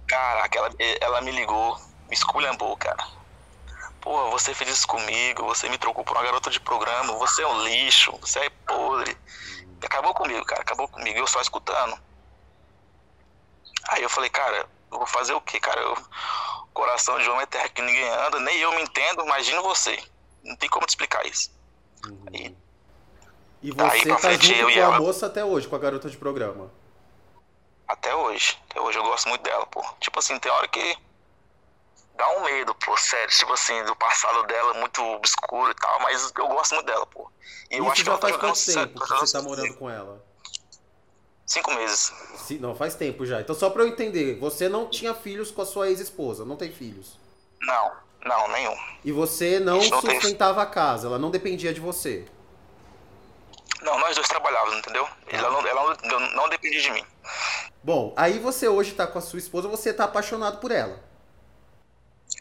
Caraca, 0.08 0.58
ela, 0.60 0.70
ela 1.02 1.22
me 1.22 1.32
ligou, 1.32 1.76
me 2.08 2.14
esculhambou, 2.14 2.78
cara. 2.78 3.04
Pô, 4.06 4.30
você 4.30 4.54
fez 4.54 4.70
isso 4.70 4.88
comigo, 4.88 5.44
você 5.46 5.68
me 5.68 5.80
trocou 5.80 6.06
por 6.06 6.16
uma 6.16 6.24
garota 6.24 6.52
de 6.52 6.60
programa, 6.60 7.14
você 7.14 7.42
é 7.42 7.48
um 7.48 7.64
lixo, 7.64 8.16
você 8.22 8.38
é 8.38 8.50
podre. 8.52 9.18
Acabou 9.84 10.14
comigo, 10.14 10.46
cara, 10.46 10.62
acabou 10.62 10.88
comigo, 10.88 11.18
eu 11.18 11.26
só 11.26 11.42
escutando. 11.42 12.00
Aí 13.90 14.04
eu 14.04 14.10
falei, 14.10 14.30
cara, 14.30 14.70
eu 14.92 15.00
vou 15.00 15.08
fazer 15.08 15.34
o 15.34 15.42
quê, 15.42 15.60
cara? 15.60 15.82
Eu, 15.82 15.98
coração 16.72 17.18
de 17.18 17.28
homem 17.28 17.42
é 17.42 17.46
terra 17.48 17.68
que 17.68 17.82
ninguém 17.82 18.08
anda, 18.08 18.40
nem 18.42 18.56
eu 18.60 18.76
me 18.76 18.84
entendo, 18.84 19.24
imagina 19.24 19.60
você. 19.64 19.98
Não 20.44 20.56
tem 20.56 20.70
como 20.70 20.86
te 20.86 20.90
explicar 20.90 21.26
isso. 21.26 21.52
Uhum. 22.06 22.26
Aí, 22.32 22.56
e 23.64 23.72
você 23.72 24.08
tá 24.08 24.20
frente, 24.20 24.46
junto 24.46 24.72
com 24.72 24.80
ela... 24.80 24.98
a 24.98 25.00
moça 25.00 25.26
até 25.26 25.44
hoje, 25.44 25.68
com 25.68 25.76
a 25.76 25.80
garota 25.80 26.12
de 26.12 26.18
programa? 26.18 26.72
Até 27.88 28.14
hoje. 28.14 28.56
Até 28.70 28.80
hoje 28.80 29.00
eu 29.00 29.04
gosto 29.04 29.28
muito 29.30 29.42
dela, 29.42 29.66
pô. 29.66 29.84
Tipo 30.00 30.20
assim, 30.20 30.38
tem 30.38 30.52
hora 30.52 30.68
que 30.68 30.96
dá 32.18 32.30
um 32.38 32.44
medo, 32.44 32.74
pô, 32.76 32.98
sério, 32.98 33.30
tipo 33.30 33.54
assim, 33.54 33.84
do 33.84 33.96
passado 33.96 34.44
dela 34.48 34.74
muito 34.76 35.02
obscuro 35.02 35.72
e 35.72 35.76
tal, 35.76 36.00
mas 36.02 36.32
eu 36.38 36.48
gosto 36.48 36.76
muito 36.76 36.88
dela, 36.88 37.06
pô. 37.06 37.30
E 37.70 37.78
eu 37.78 37.90
acho 37.90 38.04
já 38.04 38.16
que 38.16 38.22
faz 38.22 38.38
quanto 38.38 38.66
tempo 38.66 39.00
que 39.00 39.10
você 39.10 39.34
tá 39.34 39.42
morando 39.42 39.74
com 39.76 39.90
ela? 39.90 40.24
Cinco 41.46 41.74
meses. 41.76 42.12
Sim, 42.38 42.58
não, 42.58 42.76
faz 42.76 42.96
tempo 42.96 43.26
já. 43.26 43.40
Então 43.40 43.56
só 43.56 43.70
pra 43.70 43.84
eu 43.84 43.88
entender, 43.88 44.40
você 44.40 44.68
não 44.68 44.90
tinha 44.90 45.14
filhos 45.14 45.52
com 45.52 45.62
a 45.62 45.66
sua 45.66 45.90
ex-esposa, 45.90 46.44
não 46.44 46.56
tem 46.56 46.72
filhos? 46.72 47.20
Não, 47.62 47.92
não, 48.24 48.48
nenhum. 48.50 48.76
E 49.04 49.12
você 49.12 49.60
não, 49.60 49.78
não 49.78 50.02
sustentava 50.02 50.62
tem... 50.62 50.70
a 50.70 50.74
casa, 50.74 51.08
ela 51.08 51.20
não 51.20 51.30
dependia 51.30 51.74
de 51.74 51.80
você? 51.80 52.26
Não, 53.82 54.00
nós 54.00 54.16
dois 54.16 54.28
trabalhávamos, 54.28 54.80
entendeu? 54.80 55.06
Ah. 55.06 55.30
Ela, 55.30 55.52
não, 55.52 55.68
ela 55.68 55.98
não, 56.04 56.20
não 56.32 56.50
dependia 56.50 56.82
de 56.82 56.92
mim. 56.92 57.06
Bom, 57.84 58.14
aí 58.18 58.40
você 58.40 58.68
hoje 58.68 58.94
tá 58.94 59.06
com 59.06 59.20
a 59.20 59.22
sua 59.22 59.38
esposa, 59.38 59.68
você 59.68 59.94
tá 59.94 60.06
apaixonado 60.06 60.60
por 60.60 60.72
ela. 60.72 61.00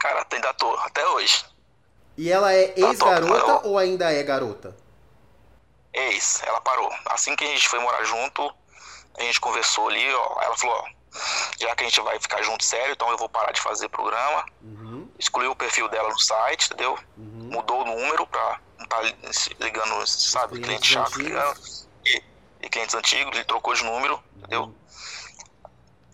Cara, 0.01 0.27
ainda 0.31 0.53
tô, 0.55 0.75
até 0.77 1.07
hoje. 1.09 1.45
E 2.17 2.31
ela 2.31 2.53
é 2.53 2.75
ex-garota 2.77 3.67
ou 3.67 3.79
ainda 3.79 4.13
é 4.13 4.23
garota? 4.23 4.77
Ex, 5.93 6.43
ela 6.45 6.61
parou. 6.61 6.91
Assim 7.07 7.35
que 7.37 7.45
a 7.45 7.49
gente 7.49 7.69
foi 7.69 7.79
morar 7.79 8.05
junto, 8.05 8.55
a 9.19 9.23
gente 9.23 9.41
conversou 9.41 9.89
ali, 9.89 10.13
ó, 10.15 10.43
ela 10.43 10.57
falou, 10.57 10.77
ó, 10.77 11.19
já 11.59 11.75
que 11.75 11.85
a 11.85 11.89
gente 11.89 12.01
vai 12.01 12.19
ficar 12.19 12.43
junto 12.43 12.65
sério, 12.65 12.93
então 12.93 13.11
eu 13.11 13.17
vou 13.17 13.29
parar 13.29 13.53
de 13.53 13.61
fazer 13.61 13.89
programa. 13.89 14.45
Uhum. 14.63 15.09
Excluiu 15.19 15.53
o 15.53 15.57
perfil 15.57 15.89
dela 15.89 16.09
no 16.09 16.19
site, 16.19 16.67
entendeu? 16.67 16.99
Uhum. 17.17 17.51
Mudou 17.53 17.83
o 17.83 17.85
número 17.85 18.27
pra 18.27 18.61
não 18.79 18.87
tá 18.87 19.01
ligando, 19.61 20.07
sabe, 20.07 20.61
cliente 20.61 20.87
chato 20.87 21.19
ligando. 21.19 21.61
E, 22.05 22.23
e, 22.63 22.69
clientes 22.69 22.95
antigos, 22.95 23.35
ele 23.35 23.45
trocou 23.45 23.75
de 23.75 23.85
número, 23.85 24.15
uhum. 24.15 24.39
entendeu? 24.39 24.75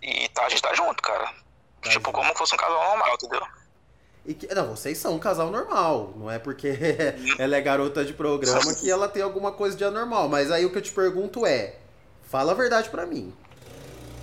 E 0.02 0.28
tá, 0.30 0.44
a 0.44 0.48
gente 0.48 0.62
tá 0.62 0.74
junto, 0.74 1.02
cara. 1.02 1.26
Tá 1.82 1.90
tipo, 1.90 2.08
junto. 2.08 2.12
como 2.12 2.36
fosse 2.36 2.54
um 2.54 2.58
casal 2.58 2.88
normal, 2.88 3.14
entendeu? 3.14 3.46
E 4.24 4.34
que, 4.34 4.54
não, 4.54 4.76
vocês 4.76 4.98
são 4.98 5.14
um 5.14 5.18
casal 5.18 5.50
normal. 5.50 6.12
Não 6.16 6.30
é 6.30 6.38
porque 6.38 6.76
ela 7.38 7.56
é 7.56 7.60
garota 7.60 8.04
de 8.04 8.12
programa 8.12 8.74
que 8.74 8.90
ela 8.90 9.08
tem 9.08 9.22
alguma 9.22 9.52
coisa 9.52 9.76
de 9.76 9.84
anormal. 9.84 10.28
Mas 10.28 10.50
aí 10.50 10.64
o 10.64 10.70
que 10.70 10.78
eu 10.78 10.82
te 10.82 10.92
pergunto 10.92 11.46
é: 11.46 11.76
fala 12.22 12.52
a 12.52 12.54
verdade 12.54 12.90
para 12.90 13.06
mim. 13.06 13.34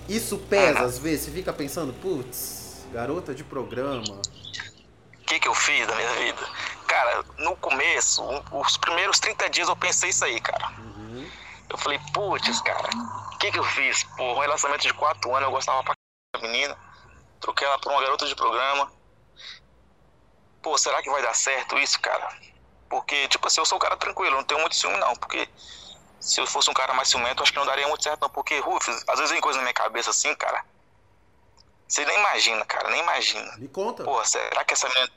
Isso 0.08 0.38
pesa 0.38 0.80
às 0.80 0.98
vezes? 0.98 1.26
Você 1.26 1.30
fica 1.32 1.52
pensando, 1.52 1.92
putz, 1.94 2.86
garota 2.92 3.34
de 3.34 3.44
programa. 3.44 4.02
O 4.02 5.24
que, 5.26 5.38
que 5.38 5.48
eu 5.48 5.54
fiz 5.54 5.86
da 5.86 5.94
minha 5.94 6.12
vida? 6.14 6.48
Cara, 6.86 7.22
no 7.38 7.54
começo, 7.56 8.22
os 8.50 8.78
primeiros 8.78 9.18
30 9.18 9.50
dias 9.50 9.68
eu 9.68 9.76
pensei 9.76 10.08
isso 10.08 10.24
aí, 10.24 10.40
cara. 10.40 10.72
Uhum. 10.78 11.28
Eu 11.68 11.76
falei, 11.76 12.00
putz, 12.14 12.62
cara, 12.62 12.88
o 13.34 13.36
que, 13.36 13.52
que 13.52 13.58
eu 13.58 13.64
fiz? 13.64 14.04
Pô, 14.16 14.22
um 14.22 14.38
relacionamento 14.38 14.86
de 14.86 14.94
4 14.94 15.30
anos, 15.30 15.42
eu 15.42 15.50
gostava 15.50 15.82
pra 15.82 15.92
da 16.34 16.40
menina. 16.40 16.74
Troquei 17.40 17.66
ela 17.66 17.78
por 17.78 17.92
uma 17.92 18.00
garota 18.00 18.26
de 18.26 18.34
programa 18.34 18.90
pô, 20.62 20.76
será 20.78 21.02
que 21.02 21.10
vai 21.10 21.22
dar 21.22 21.34
certo 21.34 21.78
isso, 21.78 22.00
cara? 22.00 22.28
Porque, 22.88 23.28
tipo 23.28 23.46
assim, 23.46 23.60
eu 23.60 23.66
sou 23.66 23.76
um 23.76 23.80
cara 23.80 23.96
tranquilo, 23.96 24.36
não 24.36 24.44
tenho 24.44 24.60
muito 24.60 24.76
ciúme, 24.76 24.96
não. 24.98 25.14
Porque 25.16 25.48
se 26.20 26.40
eu 26.40 26.46
fosse 26.46 26.70
um 26.70 26.74
cara 26.74 26.94
mais 26.94 27.08
ciumento, 27.08 27.42
acho 27.42 27.52
que 27.52 27.58
não 27.58 27.66
daria 27.66 27.86
muito 27.86 28.02
certo, 28.02 28.22
não. 28.22 28.30
Porque, 28.30 28.58
Rufus, 28.60 29.04
às 29.06 29.18
vezes 29.18 29.30
vem 29.30 29.40
coisa 29.40 29.58
na 29.58 29.64
minha 29.64 29.74
cabeça 29.74 30.10
assim, 30.10 30.34
cara. 30.34 30.64
Você 31.86 32.04
nem 32.04 32.18
imagina, 32.18 32.64
cara, 32.64 32.90
nem 32.90 33.00
imagina. 33.00 33.56
Me 33.56 33.68
conta. 33.68 34.04
Pô, 34.04 34.22
será 34.24 34.64
que 34.64 34.74
essa 34.74 34.88
menina. 34.88 35.10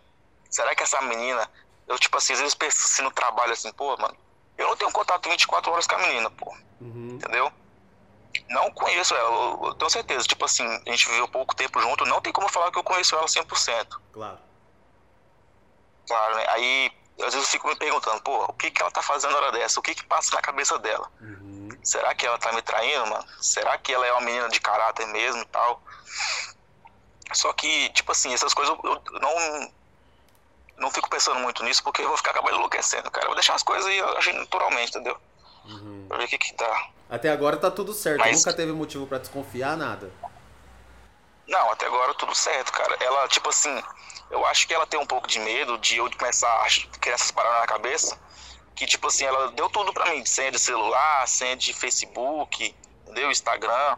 Será 0.50 0.76
que 0.76 0.84
essa 0.84 1.02
menina. 1.02 1.50
eu, 1.88 1.98
tipo 1.98 2.18
assim, 2.18 2.34
às 2.34 2.40
vezes 2.40 2.56
penso 2.56 2.78
assim 2.86 3.02
no 3.02 3.12
trabalho 3.12 3.52
assim, 3.52 3.72
pô, 3.74 3.96
mano, 3.98 4.16
eu 4.58 4.68
não 4.68 4.76
tenho 4.76 4.92
contato 4.92 5.30
24 5.30 5.72
horas 5.72 5.88
com 5.88 5.96
a 5.96 6.00
menina, 6.00 6.30
pô. 6.30 6.54
Uhum. 6.80 7.10
Entendeu? 7.16 7.52
Não 8.50 8.72
conheço 8.72 9.14
ela, 9.16 9.30
eu, 9.30 9.60
eu 9.66 9.74
tenho 9.76 9.90
certeza. 9.90 10.28
Tipo 10.28 10.46
assim, 10.46 10.66
a 10.66 10.92
gente 10.92 11.10
viveu 11.10 11.28
pouco 11.28 11.56
tempo 11.56 11.82
junto, 11.82 12.06
não 12.06 12.22
tem 12.22 12.32
como 12.32 12.48
falar 12.50 12.72
que 12.72 12.78
eu 12.78 12.84
conheço 12.84 13.16
ela 13.16 13.26
100%. 13.26 14.00
Claro. 14.14 14.40
Claro, 16.12 16.36
né? 16.36 16.46
Aí, 16.50 16.92
às 17.20 17.34
vezes 17.34 17.44
eu 17.48 17.52
fico 17.52 17.68
me 17.70 17.76
perguntando, 17.76 18.22
pô, 18.22 18.44
o 18.46 18.54
que 18.54 18.70
que 18.70 18.82
ela 18.82 18.92
tá 18.92 19.02
fazendo 19.02 19.32
na 19.32 19.38
hora 19.38 19.52
dessa? 19.54 19.80
O 19.80 19.84
que 19.84 19.96
que 19.96 20.04
passa 20.06 20.36
na 20.36 20.42
cabeça 20.42 20.78
dela? 20.80 21.10
Uhum. 21.22 21.70
Será 21.84 22.14
que 22.14 22.26
ela 22.26 22.38
tá 22.38 22.52
me 22.52 22.62
traindo, 22.62 23.08
mano? 23.08 23.26
Será 23.42 23.78
que 23.78 23.94
ela 23.94 24.06
é 24.06 24.12
uma 24.12 24.22
menina 24.22 24.50
de 24.50 24.60
caráter 24.60 25.08
mesmo 25.08 25.42
e 25.42 25.46
tal? 25.46 25.82
Só 27.34 27.54
que, 27.54 27.90
tipo 27.92 28.12
assim, 28.12 28.34
essas 28.34 28.54
coisas 28.54 28.76
eu, 28.84 29.02
eu 29.14 29.20
não 29.22 29.72
não 30.78 30.92
fico 30.92 31.10
pensando 31.10 31.40
muito 31.40 31.64
nisso 31.64 31.84
porque 31.84 32.02
eu 32.02 32.08
vou 32.08 32.18
ficar 32.18 32.32
acabando 32.32 32.56
enlouquecendo, 32.58 33.10
cara. 33.12 33.26
Eu 33.26 33.30
vou 33.30 33.36
deixar 33.36 33.54
as 33.54 33.64
coisas 33.64 33.86
aí 33.86 34.00
agindo 34.18 34.40
naturalmente, 34.40 34.90
entendeu? 34.90 35.16
Uhum. 35.66 36.06
Pra 36.10 36.18
ver 36.18 36.26
o 36.26 36.28
que 36.28 36.38
que 36.40 36.56
dá. 36.56 36.88
Até 37.10 37.30
agora 37.30 37.56
tá 37.56 37.70
tudo 37.70 37.94
certo. 37.94 38.20
Mas- 38.20 38.38
Nunca 38.38 38.52
teve 38.54 38.72
motivo 38.74 39.06
pra 39.08 39.20
desconfiar, 39.20 39.78
nada. 39.78 40.12
Não, 41.48 41.72
até 41.72 41.86
agora 41.86 42.14
tudo 42.16 42.34
certo, 42.34 42.72
cara. 42.74 42.98
Ela, 43.00 43.28
tipo 43.28 43.50
assim, 43.50 43.84
eu 44.32 44.46
acho 44.48 44.68
que 44.68 44.74
ela 44.74 44.88
tem 44.88 45.00
um 45.00 45.06
pouco 45.06 45.28
de 45.28 45.40
medo 45.40 45.78
de 45.78 45.98
eu 45.98 46.10
começar 46.18 46.48
a 46.48 46.68
criar 47.00 47.16
essas 47.16 47.32
paradas 47.32 47.62
na 47.62 47.68
cabeça. 47.68 48.20
Que, 48.76 48.86
tipo 48.86 49.08
assim, 49.08 49.26
ela 49.26 49.52
deu 49.52 49.70
tudo 49.70 49.94
pra 49.94 50.06
mim: 50.08 50.26
senha 50.26 50.52
de 50.52 50.58
celular, 50.58 51.28
senha 51.28 51.56
de 51.56 51.74
Facebook, 51.74 52.76
entendeu? 53.04 53.30
Instagram. 53.30 53.98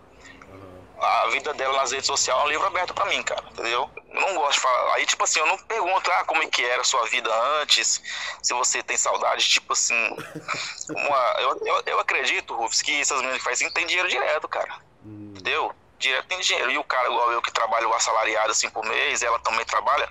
Uhum. 0.50 1.02
A 1.02 1.28
vida 1.28 1.54
dela 1.54 1.78
nas 1.78 1.92
redes 1.92 2.08
sociais 2.08 2.40
é 2.40 2.44
um 2.44 2.50
livro 2.50 2.66
aberto 2.66 2.94
pra 2.94 3.06
mim, 3.06 3.22
cara, 3.24 3.44
entendeu? 3.52 3.90
Eu 4.14 4.22
não 4.22 4.36
gosto 4.36 4.54
de 4.56 4.60
falar. 4.60 4.96
Aí, 4.96 5.06
tipo 5.06 5.24
assim, 5.24 5.40
eu 5.40 5.46
não 5.48 5.58
pergunto, 5.58 6.12
ah, 6.12 6.24
como 6.26 6.44
é 6.44 6.48
que 6.48 6.64
era 6.66 6.82
a 6.82 6.86
sua 6.86 7.06
vida 7.08 7.30
antes, 7.62 8.02
se 8.42 8.54
você 8.54 8.82
tem 8.84 8.98
saudade, 8.98 9.48
tipo 9.48 9.72
assim. 9.74 9.96
uma- 10.90 11.36
eu, 11.40 11.62
eu, 11.66 11.84
eu 11.86 12.00
acredito, 12.00 12.56
Rufus, 12.56 12.82
que 12.82 13.00
essas 13.00 13.18
meninas 13.20 13.38
que 13.38 13.44
fazem 13.44 13.70
tem 13.72 13.86
dinheiro 13.86 14.10
direto, 14.10 14.48
cara. 14.48 14.74
Uhum. 15.06 15.34
Entendeu? 15.36 15.74
Direto 16.04 16.28
tem 16.28 16.40
dinheiro. 16.42 16.70
E 16.70 16.78
o 16.78 16.84
cara, 16.84 17.08
igual 17.08 17.32
eu, 17.32 17.42
que 17.42 17.52
trabalha 17.52 17.88
o 17.88 17.94
assalariado 17.94 18.52
assim 18.52 18.70
por 18.70 18.86
mês, 18.86 19.24
ela 19.24 19.40
também 19.40 19.66
trabalha, 19.66 20.08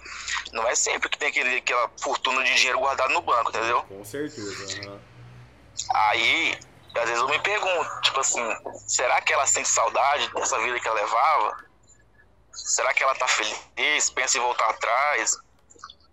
não 0.51 0.67
é 0.67 0.75
sempre 0.75 1.11
que 1.11 1.19
tem 1.19 1.29
aquele, 1.29 1.57
aquela 1.57 1.91
fortuna 2.01 2.43
de 2.43 2.55
dinheiro 2.55 2.79
guardado 2.79 3.13
no 3.13 3.21
banco, 3.21 3.51
entendeu? 3.51 3.83
Com 3.83 4.03
certeza. 4.03 4.89
aham. 4.89 4.99
Aí, 5.95 6.59
às 6.97 7.05
vezes 7.05 7.19
eu 7.19 7.29
me 7.29 7.39
pergunto, 7.41 8.01
tipo 8.01 8.21
assim, 8.21 8.57
será 8.87 9.21
que 9.21 9.35
ela 9.35 9.47
sente 9.47 9.69
saudade 9.69 10.33
dessa 10.33 10.59
vida 10.61 10.81
que 10.81 10.89
ela 10.89 10.99
levava? 10.99 11.57
Será 12.53 12.95
que 12.95 13.03
ela 13.03 13.15
tá 13.15 13.29
feliz? 13.29 14.11
Pensa 14.11 14.39
em 14.39 14.41
voltar 14.41 14.71
atrás? 14.71 15.37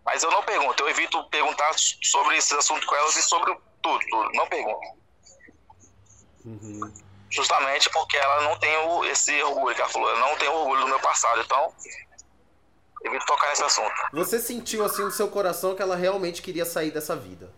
Mas 0.03 0.24
eu 0.24 0.31
não 0.31 0.43
pergunto, 0.43 0.83
eu 0.83 0.89
evito 0.89 1.24
perguntar 1.29 1.74
sobre 1.77 2.36
esse 2.36 2.53
assunto 2.53 2.86
com 2.86 2.95
ela 2.95 3.07
e 3.07 3.21
sobre 3.21 3.55
tudo, 3.81 4.00
tudo. 4.09 4.29
Não 4.33 4.48
pergunto. 4.48 5.00
Uhum. 6.43 7.09
Justamente 7.31 7.89
porque 7.91 8.17
ela 8.17 8.41
não 8.41 8.57
tem 8.57 8.75
o- 8.88 9.05
esse 9.05 9.41
orgulho 9.43 9.75
que 9.75 9.81
ela 9.81 9.89
falou, 9.89 10.09
ela 10.09 10.19
não 10.19 10.36
tem 10.38 10.48
orgulho 10.50 10.81
do 10.81 10.88
meu 10.88 11.00
passado, 11.00 11.39
então 11.41 11.74
evito 13.05 13.25
tocar 13.25 13.48
nesse 13.50 13.63
assunto. 13.63 13.93
Você 14.13 14.39
sentiu 14.39 14.83
assim 14.83 15.03
no 15.03 15.12
seu 15.12 15.29
coração 15.29 15.75
que 15.75 15.81
ela 15.81 15.95
realmente 15.95 16.41
queria 16.41 16.65
sair 16.65 16.91
dessa 16.91 17.15
vida? 17.15 17.53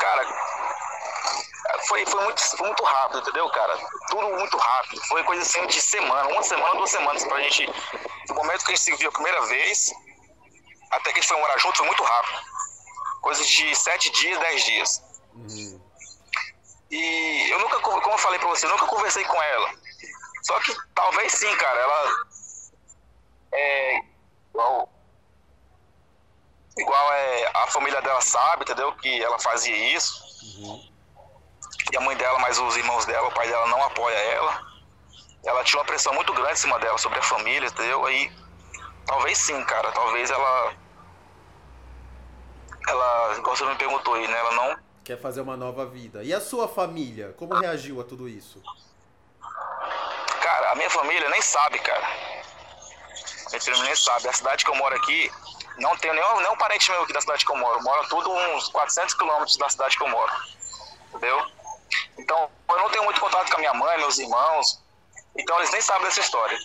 Cara, 0.00 0.26
foi, 1.88 2.04
foi, 2.06 2.24
muito, 2.24 2.40
foi 2.56 2.66
muito 2.66 2.84
rápido, 2.84 3.20
entendeu, 3.20 3.48
cara? 3.50 3.78
Tudo 4.08 4.28
muito 4.30 4.56
rápido. 4.56 5.00
Foi 5.06 5.22
coisa 5.24 5.42
assim 5.42 5.66
de 5.66 5.80
semana, 5.80 6.28
uma 6.28 6.42
semana, 6.42 6.74
duas 6.74 6.90
semanas 6.90 7.24
pra 7.24 7.40
gente. 7.42 7.66
Do 8.26 8.34
momento 8.34 8.64
que 8.64 8.72
a 8.72 8.74
gente 8.76 8.82
se 8.84 8.96
viu 8.96 9.08
a 9.08 9.12
primeira 9.12 9.40
vez, 9.46 9.92
até 10.90 11.12
que 11.12 11.18
a 11.18 11.22
gente 11.22 11.28
foi 11.28 11.40
morar 11.40 11.58
junto, 11.58 11.78
foi 11.78 11.86
muito 11.86 12.02
rápido. 12.02 12.38
Coisa 13.22 13.42
de 13.44 13.74
sete 13.76 14.10
dias, 14.10 14.38
dez 14.38 14.64
dias. 14.64 15.02
Uhum. 15.34 15.80
E 16.94 17.50
eu 17.50 17.58
nunca, 17.58 17.80
como 17.80 18.12
eu 18.12 18.18
falei 18.18 18.38
pra 18.38 18.48
você, 18.50 18.66
eu 18.66 18.70
nunca 18.70 18.86
conversei 18.86 19.24
com 19.24 19.42
ela. 19.42 19.74
Só 20.44 20.60
que 20.60 20.72
talvez 20.94 21.32
sim, 21.32 21.52
cara, 21.56 21.80
ela 21.80 22.12
é 23.52 23.98
igual, 24.50 24.88
igual 26.78 27.12
é, 27.12 27.50
a 27.52 27.66
família 27.66 28.00
dela 28.00 28.20
sabe, 28.20 28.62
entendeu? 28.62 28.94
Que 28.94 29.24
ela 29.24 29.40
fazia 29.40 29.76
isso. 29.76 30.14
Uhum. 30.56 30.88
E 31.92 31.96
a 31.96 32.00
mãe 32.00 32.16
dela, 32.16 32.38
mas 32.38 32.60
os 32.60 32.76
irmãos 32.76 33.04
dela, 33.06 33.26
o 33.26 33.34
pai 33.34 33.48
dela 33.48 33.66
não 33.66 33.82
apoia 33.82 34.16
ela. 34.16 34.62
Ela 35.44 35.64
tinha 35.64 35.80
uma 35.80 35.86
pressão 35.86 36.14
muito 36.14 36.32
grande 36.32 36.52
em 36.52 36.56
cima 36.56 36.78
dela 36.78 36.96
sobre 36.98 37.18
a 37.18 37.22
família, 37.22 37.66
entendeu? 37.66 38.06
Aí 38.06 38.30
talvez 39.04 39.36
sim, 39.36 39.64
cara, 39.64 39.90
talvez 39.90 40.30
ela 40.30 40.72
ela, 42.86 43.34
igual 43.36 43.56
você 43.56 43.64
me 43.64 43.74
perguntou 43.74 44.14
aí, 44.14 44.28
né? 44.28 44.38
Ela 44.38 44.52
não 44.52 44.83
Quer 45.04 45.20
fazer 45.20 45.42
uma 45.42 45.54
nova 45.56 45.84
vida. 45.84 46.24
E 46.24 46.32
a 46.32 46.40
sua 46.40 46.66
família? 46.66 47.34
Como 47.36 47.54
reagiu 47.54 48.00
a 48.00 48.04
tudo 48.04 48.26
isso? 48.26 48.62
Cara, 50.40 50.72
a 50.72 50.74
minha 50.74 50.88
família 50.88 51.28
nem 51.28 51.42
sabe, 51.42 51.78
cara. 51.78 52.06
Minha 53.50 53.60
família 53.60 53.84
nem 53.84 53.96
sabe. 53.96 54.28
A 54.28 54.32
cidade 54.32 54.64
que 54.64 54.70
eu 54.70 54.74
moro 54.76 54.96
aqui, 54.96 55.30
não 55.78 55.94
tenho 55.98 56.14
nenhum, 56.14 56.40
nenhum 56.40 56.56
parente 56.56 56.90
meu 56.90 57.02
aqui 57.02 57.12
da 57.12 57.20
cidade 57.20 57.44
que 57.44 57.52
eu 57.52 57.56
moro. 57.56 57.82
Mora 57.82 58.08
tudo 58.08 58.30
uns 58.30 58.68
400 58.68 59.12
quilômetros 59.14 59.58
da 59.58 59.68
cidade 59.68 59.94
que 59.94 60.02
eu 60.02 60.08
moro. 60.08 60.32
Entendeu? 61.10 61.46
Então, 62.16 62.50
eu 62.70 62.78
não 62.78 62.88
tenho 62.88 63.04
muito 63.04 63.20
contato 63.20 63.50
com 63.50 63.56
a 63.56 63.58
minha 63.58 63.74
mãe, 63.74 63.98
meus 63.98 64.18
irmãos. 64.18 64.82
Então, 65.36 65.58
eles 65.58 65.70
nem 65.70 65.82
sabem 65.82 66.04
dessa 66.04 66.20
história. 66.20 66.58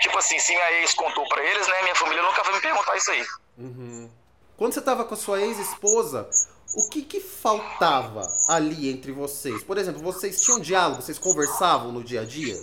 Tipo 0.00 0.16
assim, 0.16 0.38
se 0.38 0.52
minha 0.52 0.72
ex 0.80 0.94
contou 0.94 1.28
pra 1.28 1.44
eles, 1.44 1.68
né? 1.68 1.82
Minha 1.82 1.94
família 1.94 2.22
nunca 2.22 2.42
vai 2.42 2.54
me 2.54 2.60
perguntar 2.60 2.96
isso 2.96 3.10
aí. 3.10 3.26
Uhum. 3.58 4.10
Quando 4.56 4.72
você 4.72 4.80
tava 4.80 5.04
com 5.04 5.14
a 5.14 5.16
sua 5.16 5.40
ex-esposa, 5.40 6.28
o 6.74 6.88
que 6.88 7.02
que 7.02 7.20
faltava 7.20 8.26
ali 8.48 8.90
entre 8.90 9.12
vocês? 9.12 9.62
Por 9.62 9.76
exemplo, 9.78 10.02
vocês 10.02 10.40
tinham 10.42 10.58
diálogo, 10.60 11.02
vocês 11.02 11.18
conversavam 11.18 11.92
no 11.92 12.02
dia 12.02 12.22
a 12.22 12.24
dia? 12.24 12.56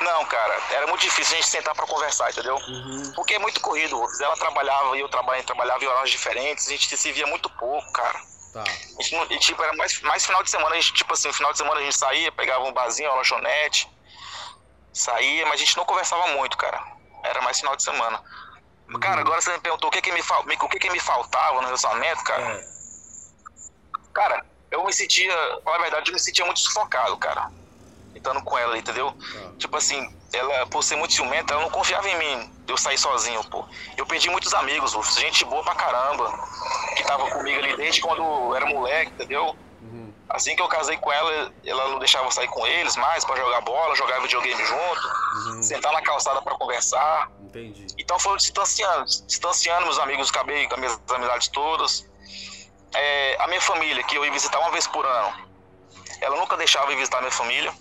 Não, 0.00 0.24
cara, 0.24 0.54
era 0.70 0.86
muito 0.86 1.02
difícil 1.02 1.34
a 1.36 1.40
gente 1.40 1.50
sentar 1.50 1.74
pra 1.74 1.86
conversar, 1.86 2.30
entendeu? 2.30 2.56
Uhum. 2.56 3.12
Porque 3.14 3.34
é 3.34 3.38
muito 3.38 3.60
corrido. 3.60 4.00
Ela 4.20 4.34
trabalhava 4.36 4.96
e 4.96 5.00
eu 5.00 5.08
trabalhava, 5.08 5.44
trabalhava 5.46 5.84
em 5.84 5.86
horários 5.88 6.10
diferentes. 6.10 6.66
A 6.68 6.70
gente 6.70 6.96
se 6.96 7.12
via 7.12 7.26
muito 7.26 7.50
pouco, 7.50 7.92
cara. 7.92 8.18
Tá. 8.52 8.62
A 8.62 9.02
gente 9.02 9.14
não- 9.14 9.26
e, 9.30 9.38
tipo, 9.38 9.62
era 9.62 9.72
mais, 9.76 10.00
mais 10.00 10.24
final 10.24 10.42
de 10.42 10.50
semana, 10.50 10.74
a 10.74 10.80
gente, 10.80 10.94
tipo 10.94 11.12
assim, 11.12 11.30
final 11.32 11.52
de 11.52 11.58
semana 11.58 11.80
a 11.80 11.82
gente 11.84 11.96
saía, 11.96 12.32
pegava 12.32 12.64
um 12.64 12.72
barzinho, 12.72 13.10
uma 13.10 13.18
lanchonete, 13.18 13.88
saía, 14.92 15.44
mas 15.46 15.54
a 15.54 15.64
gente 15.64 15.76
não 15.76 15.84
conversava 15.84 16.28
muito, 16.28 16.56
cara. 16.56 16.82
Era 17.22 17.42
mais 17.42 17.58
final 17.60 17.76
de 17.76 17.82
semana. 17.82 18.22
Cara, 18.98 19.20
agora 19.20 19.40
você 19.40 19.52
me 19.52 19.60
perguntou 19.60 19.88
o 19.88 19.92
que 19.92 20.00
que 20.02 20.12
me, 20.12 20.22
fal- 20.22 20.42
o 20.44 20.68
que 20.68 20.78
que 20.78 20.90
me 20.90 20.98
faltava 21.00 21.60
no 21.60 21.66
relacionamento, 21.66 22.24
cara. 22.24 22.42
É. 22.42 22.68
Cara, 24.12 24.44
eu 24.70 24.84
me 24.84 24.92
sentia, 24.92 25.32
pra 25.32 25.60
falar 25.64 25.76
a 25.76 25.80
verdade, 25.82 26.10
eu 26.10 26.14
me 26.14 26.20
sentia 26.20 26.44
muito 26.44 26.60
sufocado, 26.60 27.16
cara. 27.18 27.48
Estando 28.14 28.42
com 28.42 28.58
ela, 28.58 28.76
entendeu? 28.76 29.12
Tá. 29.12 29.52
Tipo 29.58 29.76
assim, 29.76 30.04
ela, 30.32 30.66
por 30.66 30.82
ser 30.82 30.96
muito 30.96 31.14
ciumenta, 31.14 31.54
ela 31.54 31.62
não 31.62 31.70
confiava 31.70 32.08
em 32.08 32.16
mim, 32.18 32.50
de 32.66 32.72
eu 32.72 32.76
sair 32.76 32.98
sozinho, 32.98 33.42
pô. 33.44 33.64
Eu 33.96 34.04
perdi 34.06 34.28
muitos 34.28 34.52
amigos, 34.54 34.94
Rufus, 34.94 35.14
gente 35.14 35.44
boa 35.44 35.62
pra 35.62 35.74
caramba, 35.76 36.32
que 36.96 37.04
tava 37.04 37.30
comigo 37.30 37.58
ali 37.60 37.76
desde 37.76 38.00
quando 38.00 38.22
eu 38.22 38.56
era 38.56 38.66
moleque, 38.66 39.12
entendeu? 39.12 39.56
Uhum. 39.80 40.12
Assim 40.28 40.54
que 40.56 40.60
eu 40.62 40.68
casei 40.68 40.96
com 40.98 41.10
ela, 41.12 41.52
ela 41.64 41.88
não 41.88 41.98
deixava 42.00 42.26
eu 42.26 42.30
sair 42.32 42.48
com 42.48 42.66
eles 42.66 42.96
mais 42.96 43.24
pra 43.24 43.36
jogar 43.36 43.60
bola, 43.62 43.94
jogar 43.94 44.20
videogame 44.20 44.64
junto, 44.64 45.08
Uhum. 45.46 45.62
sentar 45.62 45.92
na 45.92 46.02
calçada 46.02 46.42
pra 46.42 46.56
conversar. 46.56 47.30
Entendi. 47.50 47.86
Então 47.98 48.18
foram 48.18 48.36
distanciando, 48.36 49.04
distanciando 49.26 49.86
meus 49.86 49.98
amigos, 49.98 50.30
acabei 50.30 50.68
com 50.68 50.74
as 50.74 50.80
minhas 50.80 51.00
amizades 51.08 51.48
todas. 51.48 52.08
É, 52.94 53.36
a 53.40 53.48
minha 53.48 53.60
família, 53.60 54.02
que 54.04 54.16
eu 54.16 54.24
ia 54.24 54.32
visitar 54.32 54.58
uma 54.60 54.70
vez 54.70 54.86
por 54.86 55.04
ano, 55.04 55.50
ela 56.20 56.36
nunca 56.36 56.56
deixava 56.56 56.92
eu 56.92 56.96
visitar 56.96 57.18
a 57.18 57.20
minha 57.22 57.32
família, 57.32 57.72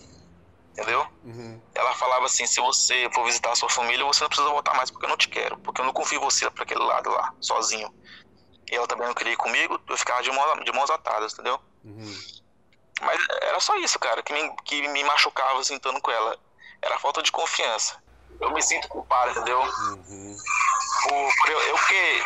entendeu? 0.72 1.06
Uhum. 1.24 1.62
Ela 1.76 1.94
falava 1.96 2.26
assim: 2.26 2.48
se 2.48 2.60
você 2.60 3.10
for 3.14 3.26
visitar 3.26 3.52
a 3.52 3.56
sua 3.56 3.70
família, 3.70 4.04
você 4.06 4.24
não 4.24 4.30
precisa 4.30 4.50
voltar 4.50 4.74
mais, 4.74 4.90
porque 4.90 5.06
eu 5.06 5.10
não 5.10 5.18
te 5.18 5.30
quero, 5.30 5.58
porque 5.60 5.82
eu 5.82 5.86
não 5.86 5.94
confio 5.94 6.20
em 6.20 6.24
você 6.24 6.50
pra 6.50 6.64
aquele 6.64 6.84
lado 6.84 7.10
lá, 7.12 7.34
sozinho. 7.40 7.94
E 8.72 8.76
ela 8.76 8.88
também 8.88 9.08
não 9.08 9.14
queria 9.14 9.34
ir 9.34 9.38
comigo, 9.38 9.80
eu 9.88 9.98
ficava 9.98 10.22
de, 10.24 10.32
mão, 10.32 10.64
de 10.64 10.72
mãos 10.72 10.90
atadas, 10.90 11.34
entendeu? 11.34 11.60
Uhum. 11.84 12.18
Mas 13.02 13.20
era 13.44 13.60
só 13.60 13.76
isso, 13.78 13.98
cara, 14.00 14.22
que 14.24 14.34
me, 14.34 14.56
que 14.64 14.88
me 14.90 15.04
machucava 15.04 15.64
sentando 15.64 16.02
com 16.02 16.12
ela. 16.12 16.38
Era 16.82 16.96
a 16.96 17.00
falta 17.00 17.22
de 17.22 17.32
confiança. 17.32 18.02
Eu 18.40 18.52
me 18.52 18.62
sinto 18.62 18.88
culpado, 18.88 19.32
entendeu? 19.32 19.60
Uhum. 19.62 20.38
Por, 21.04 21.32
por 21.38 21.50
eu, 21.50 21.62
eu, 21.62 21.76
porque 21.78 22.24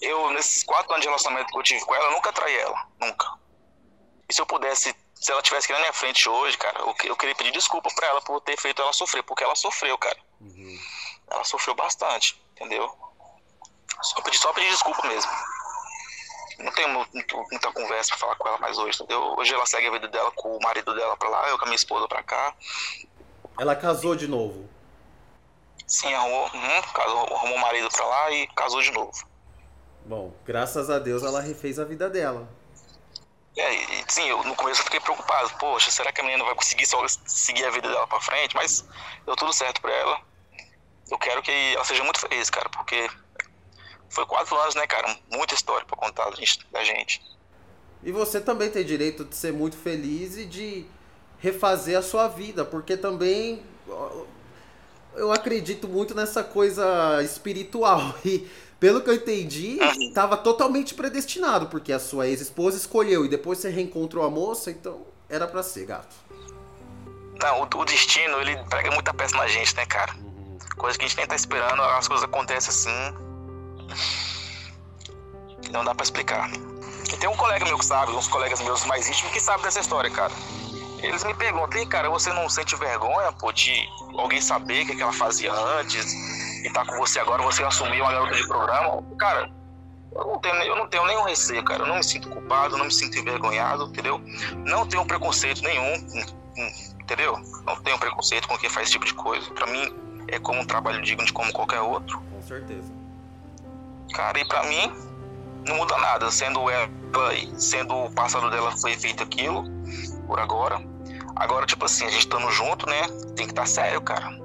eu, 0.00 0.30
nesses 0.30 0.62
quatro 0.62 0.90
anos 0.92 1.02
de 1.02 1.08
relacionamento 1.08 1.50
que 1.50 1.58
eu 1.58 1.62
tive 1.62 1.84
com 1.84 1.94
ela, 1.94 2.06
eu 2.06 2.12
nunca 2.12 2.32
traí 2.32 2.56
ela. 2.56 2.86
Nunca. 3.00 3.26
E 4.28 4.34
se 4.34 4.40
eu 4.40 4.46
pudesse, 4.46 4.94
se 5.14 5.32
ela 5.32 5.42
tivesse 5.42 5.66
aqui 5.66 5.72
na 5.74 5.80
minha 5.80 5.92
frente 5.92 6.28
hoje, 6.28 6.56
cara, 6.56 6.78
eu, 6.80 6.94
eu 7.04 7.16
queria 7.16 7.34
pedir 7.34 7.50
desculpa 7.52 7.88
pra 7.94 8.06
ela 8.06 8.20
por 8.22 8.40
ter 8.40 8.58
feito 8.58 8.80
ela 8.80 8.92
sofrer, 8.92 9.22
porque 9.22 9.42
ela 9.44 9.54
sofreu, 9.56 9.96
cara. 9.98 10.18
Uhum. 10.40 10.78
Ela 11.30 11.44
sofreu 11.44 11.74
bastante, 11.74 12.40
entendeu? 12.52 12.90
Só 14.02 14.20
pedir, 14.22 14.38
só 14.38 14.52
pedir 14.52 14.70
desculpa 14.70 15.06
mesmo. 15.06 15.30
Não 16.58 16.72
tenho 16.72 16.88
mu- 16.90 17.06
muito, 17.12 17.36
muita 17.50 17.72
conversa 17.72 18.10
pra 18.10 18.18
falar 18.18 18.36
com 18.36 18.48
ela 18.48 18.58
mais 18.58 18.78
hoje, 18.78 18.96
entendeu? 18.96 19.20
Hoje 19.38 19.52
ela 19.54 19.66
segue 19.66 19.88
a 19.88 19.90
vida 19.90 20.08
dela 20.08 20.30
com 20.32 20.56
o 20.56 20.60
marido 20.62 20.94
dela 20.94 21.16
pra 21.16 21.28
lá, 21.28 21.48
eu 21.48 21.58
com 21.58 21.64
a 21.64 21.66
minha 21.66 21.76
esposa 21.76 22.06
pra 22.06 22.22
cá. 22.22 22.54
Ela 23.58 23.74
casou 23.76 24.14
de 24.14 24.28
novo. 24.28 24.68
Sim, 25.92 26.10
arrumou, 26.14 26.50
uhum, 26.54 26.82
casou, 26.94 27.36
arrumou 27.36 27.58
um 27.58 27.60
marido 27.60 27.86
pra 27.90 28.06
lá 28.06 28.30
e 28.30 28.46
casou 28.46 28.80
de 28.80 28.90
novo. 28.92 29.12
Bom, 30.06 30.32
graças 30.42 30.88
a 30.88 30.98
Deus 30.98 31.22
ela 31.22 31.42
refez 31.42 31.78
a 31.78 31.84
vida 31.84 32.08
dela. 32.08 32.48
É, 33.54 33.74
e, 33.74 34.04
sim, 34.08 34.26
eu, 34.26 34.42
no 34.42 34.56
começo 34.56 34.80
eu 34.80 34.84
fiquei 34.86 35.00
preocupado. 35.00 35.50
Poxa, 35.58 35.90
será 35.90 36.10
que 36.10 36.22
a 36.22 36.24
menina 36.24 36.42
vai 36.44 36.54
conseguir 36.54 36.86
só 36.86 37.06
seguir 37.26 37.66
a 37.66 37.70
vida 37.70 37.90
dela 37.90 38.06
pra 38.06 38.22
frente? 38.22 38.56
Mas 38.56 38.88
deu 39.26 39.36
tudo 39.36 39.52
certo 39.52 39.82
pra 39.82 39.92
ela. 39.92 40.22
Eu 41.10 41.18
quero 41.18 41.42
que 41.42 41.52
ela 41.74 41.84
seja 41.84 42.02
muito 42.02 42.20
feliz, 42.20 42.48
cara, 42.48 42.70
porque 42.70 43.10
foi 44.08 44.24
quatro 44.24 44.56
anos, 44.56 44.74
né, 44.74 44.86
cara? 44.86 45.14
Muita 45.30 45.52
história 45.52 45.84
pra 45.84 45.94
contar 45.94 46.30
da 46.30 46.36
gente. 46.36 46.66
Da 46.72 46.82
gente. 46.82 47.20
E 48.02 48.10
você 48.10 48.40
também 48.40 48.70
tem 48.70 48.82
direito 48.82 49.26
de 49.26 49.36
ser 49.36 49.52
muito 49.52 49.76
feliz 49.76 50.38
e 50.38 50.46
de 50.46 50.86
refazer 51.38 51.98
a 51.98 52.02
sua 52.02 52.28
vida, 52.28 52.64
porque 52.64 52.96
também 52.96 53.62
eu 55.14 55.32
acredito 55.32 55.88
muito 55.88 56.14
nessa 56.14 56.42
coisa 56.42 57.22
espiritual. 57.22 58.14
E 58.24 58.48
pelo 58.78 59.00
que 59.00 59.10
eu 59.10 59.14
entendi, 59.14 59.78
estava 60.00 60.36
totalmente 60.36 60.92
predestinado, 60.92 61.66
porque 61.68 61.92
a 61.92 62.00
sua 62.00 62.26
ex-esposa 62.26 62.76
escolheu 62.76 63.24
e 63.24 63.28
depois 63.28 63.58
você 63.58 63.70
reencontrou 63.70 64.24
a 64.24 64.30
moça, 64.30 64.72
então 64.72 65.06
era 65.28 65.46
para 65.46 65.62
ser, 65.62 65.86
gato. 65.86 66.16
Não, 67.40 67.60
o, 67.60 67.80
o, 67.80 67.84
destino, 67.84 68.40
ele 68.40 68.56
prega 68.64 68.90
muita 68.90 69.14
peça 69.14 69.36
na 69.36 69.46
gente, 69.46 69.76
né, 69.76 69.86
cara? 69.86 70.12
Uhum. 70.14 70.58
Coisa 70.76 70.98
que 70.98 71.04
a 71.04 71.08
gente 71.08 71.16
nem 71.16 71.26
tá 71.26 71.36
esperando, 71.36 71.80
as 71.80 72.08
coisas 72.08 72.24
acontecem 72.24 72.70
assim. 72.70 73.14
Não 75.70 75.84
dá 75.84 75.94
para 75.94 76.02
explicar. 76.02 76.50
E 76.52 77.16
tem 77.16 77.28
um 77.28 77.36
colega 77.36 77.64
meu 77.64 77.78
que 77.78 77.84
sabe, 77.84 78.12
uns 78.12 78.26
colegas 78.28 78.60
meus 78.62 78.84
mais 78.86 79.08
íntimos 79.08 79.32
que 79.32 79.40
sabem 79.40 79.64
dessa 79.64 79.80
história, 79.80 80.10
cara. 80.10 80.32
Eles 81.02 81.24
me 81.24 81.34
perguntam, 81.34 81.86
cara, 81.86 82.08
você 82.08 82.32
não 82.32 82.48
sente 82.48 82.76
vergonha, 82.76 83.32
pô, 83.32 83.52
de 83.52 83.88
alguém 84.16 84.40
saber 84.40 84.84
o 84.84 84.86
que, 84.86 84.96
que 84.96 85.02
ela 85.02 85.12
fazia 85.12 85.52
antes? 85.52 86.14
e 86.64 86.70
tá 86.70 86.84
com 86.84 86.96
você 86.96 87.18
agora, 87.18 87.42
você 87.42 87.62
assumiu 87.64 88.04
uma 88.04 88.12
garota 88.12 88.34
de 88.34 88.46
programa, 88.46 89.02
cara, 89.18 89.50
eu 90.14 90.24
não, 90.24 90.38
tenho, 90.38 90.54
eu 90.54 90.76
não 90.76 90.86
tenho 90.86 91.06
nenhum 91.06 91.24
receio, 91.24 91.64
cara. 91.64 91.82
Eu 91.82 91.86
não 91.86 91.96
me 91.96 92.04
sinto 92.04 92.28
culpado, 92.28 92.76
não 92.76 92.84
me 92.84 92.92
sinto 92.92 93.18
envergonhado, 93.18 93.84
entendeu? 93.84 94.20
Não 94.58 94.86
tenho 94.86 95.06
preconceito 95.06 95.62
nenhum, 95.62 95.94
entendeu? 97.00 97.38
Não 97.64 97.76
tenho 97.76 97.98
preconceito 97.98 98.46
com 98.46 98.58
quem 98.58 98.68
faz 98.68 98.84
esse 98.84 98.92
tipo 98.92 99.06
de 99.06 99.14
coisa. 99.14 99.50
Pra 99.52 99.66
mim, 99.66 99.90
é 100.28 100.38
como 100.38 100.60
um 100.60 100.66
trabalho 100.66 101.00
digno 101.00 101.24
de 101.24 101.32
como 101.32 101.50
qualquer 101.52 101.80
outro. 101.80 102.22
Com 102.30 102.42
certeza. 102.42 102.92
Cara, 104.12 104.38
e 104.38 104.44
pra 104.44 104.64
mim, 104.64 104.92
não 105.66 105.76
muda 105.76 105.96
nada. 105.96 106.30
Sendo 106.30 106.68
ela, 106.68 106.90
sendo 107.56 107.94
o 107.96 108.10
passado 108.12 108.50
dela 108.50 108.70
foi 108.76 108.94
feito 108.94 109.22
aquilo, 109.22 109.64
por 110.26 110.38
agora. 110.38 110.91
Agora, 111.36 111.66
tipo 111.66 111.84
assim, 111.84 112.06
a 112.06 112.10
gente 112.10 112.20
estando 112.20 112.50
junto, 112.50 112.88
né? 112.88 113.02
Tem 113.34 113.46
que 113.46 113.52
estar 113.52 113.62
tá 113.62 113.66
sério, 113.66 114.00
cara 114.00 114.42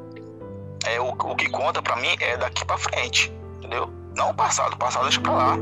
é 0.88 1.00
o, 1.00 1.10
o 1.10 1.36
que 1.36 1.50
conta 1.50 1.82
para 1.82 1.95
mim 1.97 2.15
é 2.19 2.38
daqui 2.38 2.63
para 2.65 2.78
frente, 2.78 3.32
entendeu? 3.58 3.91
Não 4.15 4.32
o 4.32 4.34
passado, 4.34 4.73
o 4.73 4.78
passado 4.78 5.04
deixa 5.04 5.21
pra 5.21 5.34
lá. 5.34 5.58